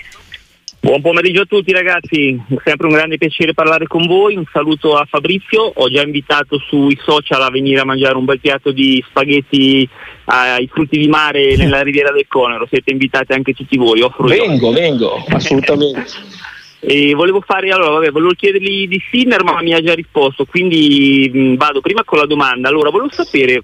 Buon 0.78 1.02
pomeriggio 1.02 1.40
a 1.40 1.44
tutti 1.44 1.72
ragazzi, 1.72 2.40
sempre 2.64 2.86
un 2.86 2.92
grande 2.92 3.18
piacere 3.18 3.52
parlare 3.52 3.88
con 3.88 4.06
voi, 4.06 4.36
un 4.36 4.44
saluto 4.50 4.94
a 4.94 5.04
Fabrizio, 5.10 5.60
ho 5.74 5.90
già 5.90 6.02
invitato 6.02 6.58
sui 6.68 6.96
social 7.02 7.42
a 7.42 7.50
venire 7.50 7.80
a 7.80 7.84
mangiare 7.84 8.16
un 8.16 8.24
bel 8.24 8.38
piatto 8.38 8.70
di 8.70 9.04
spaghetti 9.08 9.86
ai 10.26 10.68
frutti 10.72 10.98
di 10.98 11.08
mare 11.08 11.56
nella 11.56 11.82
riviera 11.82 12.12
del 12.12 12.28
Conero, 12.28 12.66
siete 12.70 12.92
invitati 12.92 13.32
anche 13.32 13.52
tutti 13.52 13.76
voi. 13.76 14.02
Offro 14.02 14.28
vengo, 14.28 14.68
io. 14.68 14.72
vengo, 14.72 15.24
assolutamente. 15.30 16.06
E 16.82 17.12
volevo 17.12 17.42
fare, 17.42 17.68
allora, 17.68 17.90
vabbè, 17.90 18.10
volevo 18.10 18.32
chiedergli 18.32 18.88
di 18.88 18.98
Sinner 19.10 19.44
ma 19.44 19.60
mi 19.60 19.74
ha 19.74 19.82
già 19.82 19.92
risposto, 19.92 20.46
quindi 20.46 21.30
mh, 21.30 21.56
vado 21.56 21.82
prima 21.82 22.04
con 22.04 22.16
la 22.16 22.24
domanda. 22.24 22.70
Allora, 22.70 22.88
volevo 22.88 23.10
sapere 23.12 23.62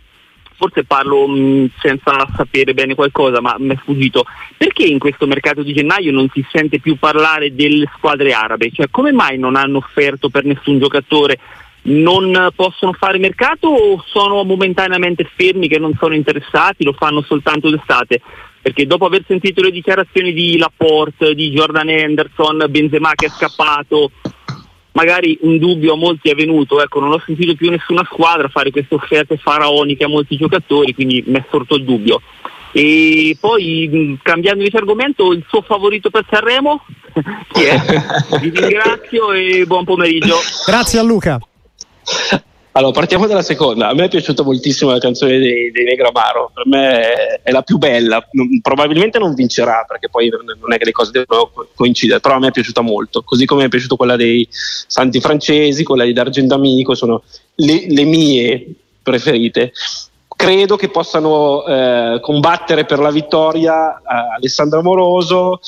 forse 0.56 0.84
parlo 0.84 1.26
mh, 1.26 1.38
mm, 1.38 1.66
senza 1.78 2.26
sapere 2.34 2.74
bene 2.74 2.94
qualcosa, 2.94 3.40
ma 3.40 3.56
mi 3.58 3.74
è 3.74 3.78
sfuggito. 3.80 4.24
Perché 4.56 4.84
in 4.84 4.98
questo 4.98 5.26
mercato 5.26 5.62
di 5.62 5.72
gennaio 5.72 6.12
non 6.12 6.28
si 6.32 6.44
sente 6.50 6.80
più 6.80 6.96
parlare 6.98 7.54
delle 7.54 7.90
squadre 7.96 8.32
arabe? 8.32 8.70
Cioè, 8.72 8.88
come 8.90 9.12
mai 9.12 9.38
non 9.38 9.56
hanno 9.56 9.78
offerto 9.78 10.28
per 10.28 10.44
nessun 10.44 10.78
giocatore? 10.78 11.38
Non 11.82 12.50
possono 12.54 12.92
fare 12.94 13.18
mercato 13.18 13.68
o 13.68 14.02
sono 14.06 14.42
momentaneamente 14.42 15.28
fermi 15.36 15.68
che 15.68 15.78
non 15.78 15.94
sono 15.98 16.14
interessati, 16.14 16.82
lo 16.82 16.92
fanno 16.92 17.22
soltanto 17.22 17.70
d'estate? 17.70 18.20
Perché 18.60 18.86
dopo 18.86 19.06
aver 19.06 19.22
sentito 19.24 19.62
le 19.62 19.70
dichiarazioni 19.70 20.32
di 20.32 20.58
Laporte, 20.58 21.34
di 21.34 21.50
Jordan 21.50 21.88
Henderson, 21.88 22.64
Benzema 22.68 23.12
che 23.14 23.26
è 23.26 23.28
scappato, 23.28 24.10
magari 24.96 25.38
un 25.42 25.58
dubbio 25.58 25.92
a 25.92 25.96
molti 25.96 26.30
è 26.30 26.34
venuto, 26.34 26.82
ecco, 26.82 27.00
non 27.00 27.12
ho 27.12 27.22
sentito 27.24 27.54
più 27.54 27.70
nessuna 27.70 28.02
squadra 28.10 28.48
fare 28.48 28.70
queste 28.70 28.94
offerte 28.94 29.36
faraoniche 29.36 30.04
a 30.04 30.08
molti 30.08 30.36
giocatori, 30.36 30.94
quindi 30.94 31.22
mi 31.26 31.38
è 31.38 31.44
sorto 31.50 31.76
il 31.76 31.84
dubbio. 31.84 32.22
E 32.72 33.36
poi 33.38 34.18
cambiando 34.22 34.64
di 34.64 34.70
argomento, 34.72 35.32
il 35.32 35.44
suo 35.48 35.60
favorito 35.60 36.08
per 36.08 36.24
Sanremo? 36.28 36.82
Chi 37.52 37.64
è? 37.64 37.78
Vi 38.40 38.48
ringrazio 38.48 39.32
e 39.32 39.64
buon 39.66 39.84
pomeriggio. 39.84 40.36
Grazie 40.66 40.98
a 40.98 41.02
Luca. 41.02 41.38
Allora, 42.76 42.92
partiamo 42.92 43.26
dalla 43.26 43.40
seconda. 43.40 43.88
A 43.88 43.94
me 43.94 44.04
è 44.04 44.08
piaciuta 44.08 44.42
moltissimo 44.42 44.90
la 44.90 44.98
canzone 44.98 45.38
dei, 45.38 45.70
dei 45.70 45.84
Negramaro, 45.84 46.50
per 46.52 46.66
me 46.66 47.40
è, 47.42 47.50
la 47.50 47.62
più 47.62 47.78
bella. 47.78 48.22
Non, 48.32 48.60
probabilmente 48.60 49.18
non 49.18 49.32
vincerà 49.32 49.86
perché 49.88 50.10
poi 50.10 50.28
non 50.28 50.70
è 50.70 50.76
che 50.76 50.84
le 50.84 50.92
cose 50.92 51.10
devono 51.10 51.50
coincidere, 51.74 52.20
però 52.20 52.34
a 52.34 52.38
me 52.38 52.48
è 52.48 52.50
piaciuta 52.50 52.82
molto. 52.82 53.22
Così 53.22 53.46
come 53.46 53.62
mi 53.62 53.66
è 53.68 53.70
piaciuta 53.70 53.96
quella 53.96 54.16
dei 54.16 54.46
Santi 54.50 55.20
Francesi, 55.20 55.84
quella 55.84 56.04
di 56.04 56.12
D'Argento 56.12 56.52
Amico, 56.52 56.94
sono 56.94 57.22
le, 57.54 57.86
le 57.88 58.04
mie 58.04 58.66
preferite 59.02 59.72
credo 60.36 60.76
che 60.76 60.90
possano 60.90 61.64
eh, 61.64 62.20
combattere 62.20 62.84
per 62.84 62.98
la 62.98 63.10
vittoria 63.10 63.96
eh, 63.96 64.02
Alessandra 64.36 64.82
Moroso, 64.82 65.60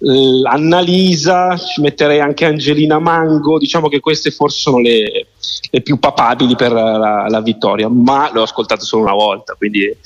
eh, 0.00 0.42
Annalisa, 0.44 1.56
ci 1.56 1.80
metterei 1.80 2.20
anche 2.20 2.44
Angelina 2.44 2.98
Mango, 2.98 3.58
diciamo 3.58 3.88
che 3.88 4.00
queste 4.00 4.32
forse 4.32 4.58
sono 4.58 4.78
le, 4.80 5.28
le 5.70 5.80
più 5.80 5.98
papabili 5.98 6.56
per 6.56 6.72
la, 6.72 7.26
la 7.28 7.40
vittoria, 7.40 7.88
ma 7.88 8.30
le 8.32 8.40
ho 8.40 8.42
ascoltate 8.42 8.84
solo 8.84 9.04
una 9.04 9.14
volta, 9.14 9.54
quindi 9.54 9.96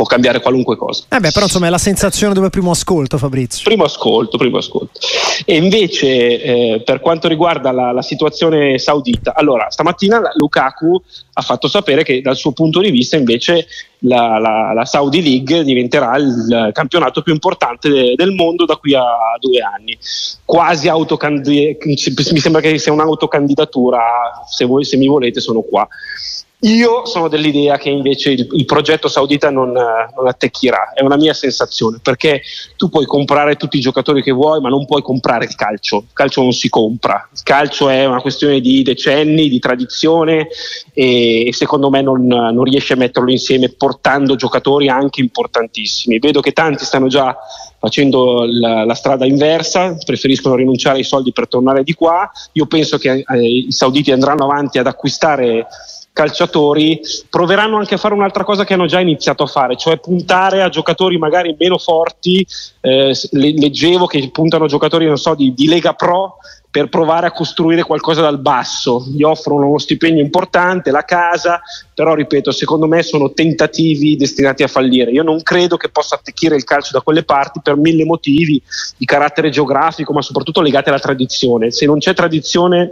può 0.00 0.08
cambiare 0.08 0.40
qualunque 0.40 0.76
cosa. 0.76 1.04
Eh 1.10 1.20
beh, 1.20 1.30
però 1.30 1.44
insomma 1.44 1.66
è 1.66 1.70
la 1.70 1.76
sensazione 1.76 2.32
dove 2.32 2.48
primo 2.48 2.70
ascolto, 2.70 3.18
Fabrizio. 3.18 3.64
Primo 3.64 3.84
ascolto, 3.84 4.38
primo 4.38 4.56
ascolto. 4.56 4.98
E 5.44 5.56
invece 5.56 6.42
eh, 6.42 6.82
per 6.82 7.00
quanto 7.00 7.28
riguarda 7.28 7.70
la, 7.70 7.92
la, 7.92 8.00
situazione 8.00 8.78
saudita, 8.78 9.34
allora 9.34 9.68
stamattina 9.68 10.22
Lukaku 10.36 11.02
ha 11.34 11.42
fatto 11.42 11.68
sapere 11.68 12.02
che 12.02 12.22
dal 12.22 12.36
suo 12.36 12.52
punto 12.52 12.80
di 12.80 12.90
vista 12.90 13.18
invece 13.18 13.66
la, 13.98 14.38
la, 14.38 14.72
la 14.72 14.84
Saudi 14.86 15.22
League 15.22 15.64
diventerà 15.64 16.16
il 16.16 16.70
campionato 16.72 17.20
più 17.20 17.34
importante 17.34 17.90
de, 17.90 18.14
del 18.16 18.32
mondo 18.32 18.64
da 18.64 18.76
qui 18.76 18.94
a 18.94 19.04
due 19.38 19.60
anni. 19.60 19.98
Quasi 20.46 20.88
autocandidatura, 20.88 22.32
mi 22.32 22.40
sembra 22.40 22.62
che 22.62 22.78
sia 22.78 22.92
un'autocandidatura, 22.92 24.00
se, 24.48 24.64
voi, 24.64 24.86
se 24.86 24.96
mi 24.96 25.08
volete 25.08 25.40
sono 25.40 25.60
qua. 25.60 25.86
Io 26.60 27.06
sono 27.06 27.28
dell'idea 27.28 27.78
che 27.78 27.88
invece 27.88 28.32
il, 28.32 28.46
il 28.52 28.64
progetto 28.66 29.08
saudita 29.08 29.50
non, 29.50 29.72
non, 29.72 30.26
attecchirà, 30.26 30.92
è 30.92 31.02
una 31.02 31.16
mia 31.16 31.32
sensazione, 31.32 32.00
perché 32.02 32.42
tu 32.76 32.90
puoi 32.90 33.06
comprare 33.06 33.56
tutti 33.56 33.78
i 33.78 33.80
giocatori 33.80 34.22
che 34.22 34.30
vuoi, 34.30 34.60
ma 34.60 34.68
non 34.68 34.84
puoi 34.84 35.00
comprare 35.00 35.46
il 35.46 35.54
calcio. 35.54 36.04
Il 36.08 36.12
calcio 36.12 36.42
non 36.42 36.52
si 36.52 36.68
compra, 36.68 37.26
il 37.32 37.42
calcio 37.42 37.88
è 37.88 38.04
una 38.04 38.20
questione 38.20 38.60
di 38.60 38.82
decenni, 38.82 39.48
di 39.48 39.58
tradizione 39.58 40.48
e, 40.92 41.46
e 41.46 41.52
secondo 41.54 41.88
me 41.88 42.02
non, 42.02 42.26
non 42.26 42.64
riesce 42.64 42.92
a 42.92 42.96
metterlo 42.96 43.30
insieme 43.30 43.70
portando 43.70 44.36
giocatori 44.36 44.90
anche 44.90 45.22
importantissimi. 45.22 46.18
Vedo 46.18 46.40
che 46.40 46.52
tanti 46.52 46.84
stanno 46.84 47.08
già 47.08 47.34
facendo 47.78 48.44
la, 48.44 48.84
la, 48.84 48.94
strada 48.94 49.24
inversa, 49.24 49.96
preferiscono 50.04 50.56
rinunciare 50.56 50.98
ai 50.98 51.04
soldi 51.04 51.32
per 51.32 51.48
tornare 51.48 51.82
di 51.82 51.94
qua. 51.94 52.30
Io 52.52 52.66
penso 52.66 52.98
che 52.98 53.24
eh, 53.26 53.40
i 53.40 53.72
sauditi 53.72 54.12
andranno 54.12 54.44
avanti 54.44 54.78
ad 54.78 54.86
acquistare 54.86 55.66
calciatori 56.20 57.00
proveranno 57.30 57.78
anche 57.78 57.94
a 57.94 57.98
fare 57.98 58.12
un'altra 58.12 58.44
cosa 58.44 58.64
che 58.64 58.74
hanno 58.74 58.84
già 58.84 59.00
iniziato 59.00 59.44
a 59.44 59.46
fare, 59.46 59.76
cioè 59.76 59.98
puntare 59.98 60.60
a 60.62 60.68
giocatori 60.68 61.16
magari 61.16 61.56
meno 61.58 61.78
forti. 61.78 62.46
Eh, 62.82 63.16
leggevo 63.30 64.06
che 64.06 64.30
puntano 64.30 64.64
a 64.64 64.68
giocatori 64.68 65.10
so, 65.16 65.34
di, 65.34 65.54
di 65.54 65.66
Lega 65.66 65.94
Pro 65.94 66.36
per 66.70 66.88
provare 66.88 67.26
a 67.26 67.32
costruire 67.32 67.82
qualcosa 67.82 68.20
dal 68.20 68.38
basso. 68.38 69.06
Gli 69.08 69.22
offrono 69.22 69.66
uno 69.66 69.78
stipendio 69.78 70.22
importante, 70.22 70.90
la 70.90 71.04
casa, 71.04 71.62
però 71.94 72.14
ripeto, 72.14 72.52
secondo 72.52 72.86
me 72.86 73.02
sono 73.02 73.32
tentativi 73.32 74.16
destinati 74.16 74.62
a 74.62 74.68
fallire. 74.68 75.10
Io 75.10 75.22
non 75.22 75.42
credo 75.42 75.78
che 75.78 75.88
possa 75.88 76.16
attecchire 76.16 76.54
il 76.54 76.64
calcio 76.64 76.90
da 76.92 77.00
quelle 77.00 77.24
parti 77.24 77.60
per 77.62 77.76
mille 77.76 78.04
motivi 78.04 78.62
di 78.96 79.06
carattere 79.06 79.48
geografico, 79.48 80.12
ma 80.12 80.20
soprattutto 80.20 80.60
legati 80.60 80.90
alla 80.90 80.98
tradizione. 80.98 81.70
Se 81.70 81.86
non 81.86 81.98
c'è 81.98 82.12
tradizione 82.12 82.90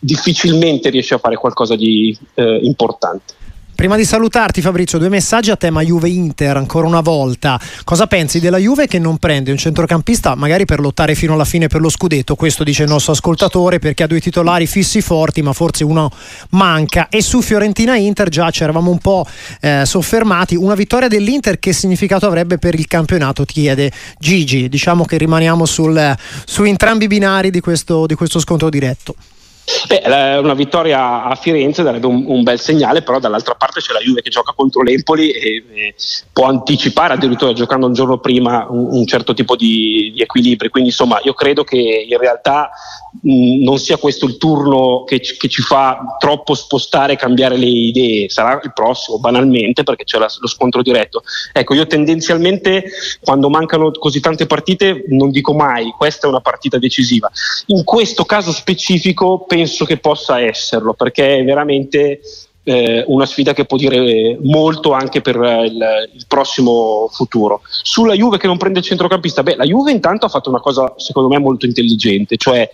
difficilmente 0.00 0.90
riesce 0.90 1.14
a 1.14 1.18
fare 1.18 1.36
qualcosa 1.36 1.76
di 1.76 2.16
eh, 2.34 2.58
importante. 2.62 3.34
Prima 3.80 3.96
di 3.96 4.04
salutarti 4.04 4.60
Fabrizio, 4.60 4.98
due 4.98 5.08
messaggi 5.08 5.50
a 5.50 5.56
tema 5.56 5.80
Juve-Inter 5.80 6.54
ancora 6.54 6.86
una 6.86 7.00
volta. 7.00 7.58
Cosa 7.82 8.06
pensi 8.06 8.38
della 8.38 8.58
Juve 8.58 8.86
che 8.86 8.98
non 8.98 9.16
prende 9.16 9.50
un 9.50 9.56
centrocampista 9.56 10.34
magari 10.34 10.66
per 10.66 10.80
lottare 10.80 11.14
fino 11.14 11.32
alla 11.32 11.46
fine 11.46 11.66
per 11.66 11.80
lo 11.80 11.88
scudetto? 11.88 12.34
Questo 12.34 12.62
dice 12.62 12.82
il 12.82 12.90
nostro 12.90 13.12
ascoltatore 13.12 13.78
perché 13.78 14.02
ha 14.02 14.06
due 14.06 14.20
titolari 14.20 14.66
fissi 14.66 15.00
forti 15.00 15.40
ma 15.40 15.54
forse 15.54 15.84
uno 15.84 16.12
manca. 16.50 17.08
E 17.08 17.22
su 17.22 17.40
Fiorentina-Inter 17.40 18.28
già 18.28 18.50
ci 18.50 18.64
eravamo 18.64 18.90
un 18.90 18.98
po' 18.98 19.24
eh, 19.62 19.84
soffermati. 19.86 20.56
Una 20.56 20.74
vittoria 20.74 21.08
dell'Inter 21.08 21.58
che 21.58 21.72
significato 21.72 22.26
avrebbe 22.26 22.58
per 22.58 22.74
il 22.74 22.86
campionato? 22.86 23.46
Chiede 23.46 23.90
Gigi. 24.18 24.68
Diciamo 24.68 25.06
che 25.06 25.16
rimaniamo 25.16 25.64
sul, 25.64 26.14
su 26.44 26.64
entrambi 26.64 27.04
i 27.04 27.08
binari 27.08 27.48
di 27.48 27.60
questo, 27.60 28.04
di 28.04 28.14
questo 28.14 28.40
scontro 28.40 28.68
diretto. 28.68 29.14
Beh, 29.86 30.38
una 30.38 30.54
vittoria 30.54 31.24
a 31.24 31.34
Firenze 31.34 31.82
darebbe 31.82 32.06
un, 32.06 32.24
un, 32.26 32.42
bel 32.42 32.60
segnale, 32.60 33.02
però 33.02 33.18
dall'altra 33.18 33.54
parte 33.54 33.80
c'è 33.80 33.92
la 33.92 34.00
Juve 34.00 34.22
che 34.22 34.30
gioca 34.30 34.52
contro 34.54 34.82
l'Empoli 34.82 35.30
e, 35.30 35.64
e 35.72 35.94
può 36.32 36.46
anticipare 36.46 37.14
addirittura 37.14 37.52
giocando 37.52 37.86
un 37.86 37.92
giorno 37.92 38.18
prima 38.18 38.66
un, 38.68 38.88
un 38.90 39.06
certo 39.06 39.34
tipo 39.34 39.56
di, 39.56 40.12
di, 40.14 40.22
equilibri. 40.22 40.68
Quindi 40.68 40.90
insomma 40.90 41.20
io 41.22 41.34
credo 41.34 41.64
che 41.64 41.76
in 41.76 42.18
realtà 42.18 42.70
mh, 43.22 43.62
non 43.62 43.78
sia 43.78 43.96
questo 43.96 44.26
il 44.26 44.38
turno 44.38 45.04
che, 45.04 45.20
che, 45.20 45.48
ci 45.48 45.62
fa 45.62 46.16
troppo 46.18 46.54
spostare 46.54 47.14
e 47.14 47.16
cambiare 47.16 47.56
le 47.56 47.66
idee, 47.66 48.28
sarà 48.28 48.60
il 48.62 48.72
prossimo 48.72 49.18
banalmente 49.18 49.82
perché 49.82 50.04
c'è 50.04 50.18
la, 50.18 50.28
lo 50.40 50.48
scontro 50.48 50.82
diretto. 50.82 51.22
Ecco, 51.52 51.74
io 51.74 51.86
tendenzialmente 51.86 52.84
quando 53.20 53.48
mancano 53.48 53.90
così 53.92 54.20
tante 54.20 54.46
partite 54.46 55.04
non 55.08 55.30
dico 55.30 55.54
mai 55.54 55.92
questa 55.96 56.26
è 56.26 56.30
una 56.30 56.40
partita 56.40 56.78
decisiva. 56.78 57.30
In 57.66 57.84
questo 57.84 58.24
caso 58.24 58.52
specifico 58.52 59.44
penso 59.50 59.84
che 59.84 59.96
possa 59.96 60.38
esserlo 60.38 60.92
perché 60.92 61.38
è 61.38 61.44
veramente 61.44 62.20
eh, 62.62 63.02
una 63.08 63.26
sfida 63.26 63.52
che 63.52 63.64
può 63.64 63.76
dire 63.76 64.38
molto 64.40 64.92
anche 64.92 65.20
per 65.20 65.34
il, 65.34 66.08
il, 66.14 66.24
prossimo 66.28 67.08
futuro. 67.10 67.62
Sulla 67.82 68.14
Juve 68.14 68.38
che 68.38 68.46
non 68.46 68.58
prende 68.58 68.78
il 68.78 68.84
centrocampista, 68.84 69.42
beh, 69.42 69.56
la 69.56 69.64
Juve 69.64 69.90
intanto 69.90 70.26
ha 70.26 70.28
fatto 70.28 70.50
una 70.50 70.60
cosa 70.60 70.94
secondo 70.98 71.28
me 71.28 71.38
molto 71.40 71.66
intelligente, 71.66 72.36
cioè 72.36 72.70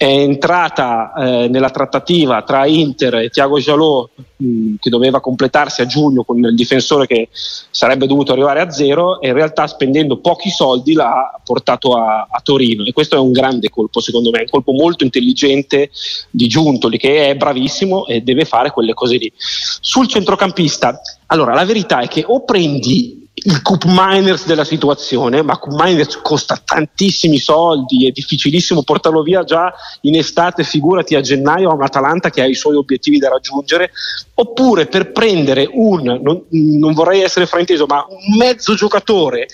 è 0.00 0.06
entrata 0.06 1.12
eh, 1.12 1.48
nella 1.48 1.68
trattativa 1.68 2.40
tra 2.40 2.64
Inter 2.64 3.16
e 3.16 3.28
Jalot 3.28 4.08
mh, 4.34 4.76
che 4.80 4.88
doveva 4.88 5.20
completarsi 5.20 5.82
a 5.82 5.84
giugno 5.84 6.24
con 6.24 6.38
il 6.38 6.54
difensore 6.54 7.06
che 7.06 7.28
sarebbe 7.30 8.06
dovuto 8.06 8.32
arrivare 8.32 8.62
a 8.62 8.70
zero 8.70 9.20
e 9.20 9.28
in 9.28 9.34
realtà 9.34 9.66
spendendo 9.66 10.16
pochi 10.16 10.48
soldi 10.48 10.94
l'ha 10.94 11.38
portato 11.44 11.92
a, 11.96 12.26
a 12.30 12.40
Torino 12.42 12.86
e 12.86 12.94
questo 12.94 13.16
è 13.16 13.18
un 13.18 13.30
grande 13.30 13.68
colpo 13.68 14.00
secondo 14.00 14.30
me, 14.30 14.40
un 14.40 14.46
colpo 14.48 14.72
molto 14.72 15.04
intelligente 15.04 15.90
di 16.30 16.48
Giuntoli 16.48 16.96
che 16.96 17.28
è 17.28 17.36
bravissimo 17.36 18.06
e 18.06 18.22
deve 18.22 18.46
fare 18.46 18.70
quelle 18.70 18.94
cose 18.94 19.18
lì. 19.18 19.30
Sul 19.36 20.08
centrocampista, 20.08 20.98
allora 21.26 21.52
la 21.52 21.66
verità 21.66 21.98
è 21.98 22.08
che 22.08 22.24
o 22.26 22.42
prendi 22.44 23.28
il 23.42 23.62
Cup 23.62 23.84
Miners 23.86 24.46
della 24.46 24.64
situazione, 24.64 25.42
ma 25.42 25.58
Cup 25.58 25.80
Miners 25.80 26.20
costa 26.22 26.60
tantissimi 26.62 27.38
soldi, 27.38 28.06
è 28.06 28.10
difficilissimo 28.10 28.82
portarlo 28.82 29.22
via 29.22 29.44
già 29.44 29.72
in 30.02 30.16
estate, 30.16 30.64
figurati 30.64 31.14
a 31.14 31.20
gennaio 31.20 31.70
a 31.70 31.74
un 31.74 31.82
Atalanta 31.82 32.30
che 32.30 32.42
ha 32.42 32.46
i 32.46 32.54
suoi 32.54 32.76
obiettivi 32.76 33.18
da 33.18 33.28
raggiungere, 33.28 33.92
oppure 34.34 34.86
per 34.86 35.12
prendere 35.12 35.68
un, 35.72 36.02
non, 36.02 36.44
non 36.50 36.92
vorrei 36.92 37.22
essere 37.22 37.46
frainteso, 37.46 37.86
ma 37.86 38.04
un 38.08 38.36
mezzo 38.36 38.74
giocatore 38.74 39.48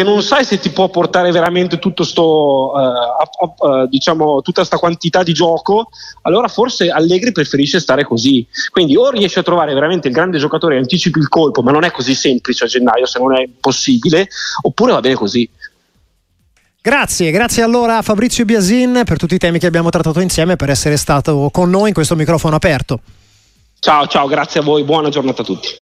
che 0.00 0.02
non 0.02 0.22
sai 0.22 0.44
se 0.46 0.58
ti 0.58 0.70
può 0.70 0.88
portare 0.88 1.30
veramente 1.30 1.78
tutto 1.78 2.04
sto, 2.04 2.72
uh, 2.72 3.66
uh, 3.66 3.86
diciamo, 3.86 4.40
tutta 4.40 4.60
questa 4.60 4.78
quantità 4.78 5.22
di 5.22 5.34
gioco, 5.34 5.90
allora 6.22 6.48
forse 6.48 6.88
Allegri 6.88 7.32
preferisce 7.32 7.80
stare 7.80 8.04
così. 8.04 8.46
Quindi 8.70 8.96
o 8.96 9.10
riesce 9.10 9.40
a 9.40 9.42
trovare 9.42 9.74
veramente 9.74 10.08
il 10.08 10.14
grande 10.14 10.38
giocatore 10.38 10.76
e 10.76 10.78
anticipi 10.78 11.18
il 11.18 11.28
colpo, 11.28 11.60
ma 11.62 11.70
non 11.70 11.84
è 11.84 11.90
così 11.90 12.14
semplice 12.14 12.64
a 12.64 12.66
gennaio 12.66 13.04
se 13.04 13.18
non 13.18 13.36
è 13.36 13.46
possibile, 13.60 14.28
oppure 14.62 14.92
va 14.92 15.00
bene 15.00 15.14
così. 15.16 15.48
Grazie, 16.80 17.30
grazie 17.30 17.62
allora 17.62 17.98
a 17.98 18.02
Fabrizio 18.02 18.46
Biasin 18.46 19.02
per 19.04 19.18
tutti 19.18 19.34
i 19.34 19.38
temi 19.38 19.58
che 19.58 19.66
abbiamo 19.66 19.90
trattato 19.90 20.20
insieme, 20.20 20.56
per 20.56 20.70
essere 20.70 20.96
stato 20.96 21.50
con 21.52 21.68
noi 21.68 21.88
in 21.88 21.94
questo 21.94 22.16
microfono 22.16 22.56
aperto. 22.56 23.00
Ciao, 23.78 24.06
ciao, 24.06 24.26
grazie 24.26 24.60
a 24.60 24.62
voi, 24.62 24.82
buona 24.82 25.10
giornata 25.10 25.42
a 25.42 25.44
tutti. 25.44 25.78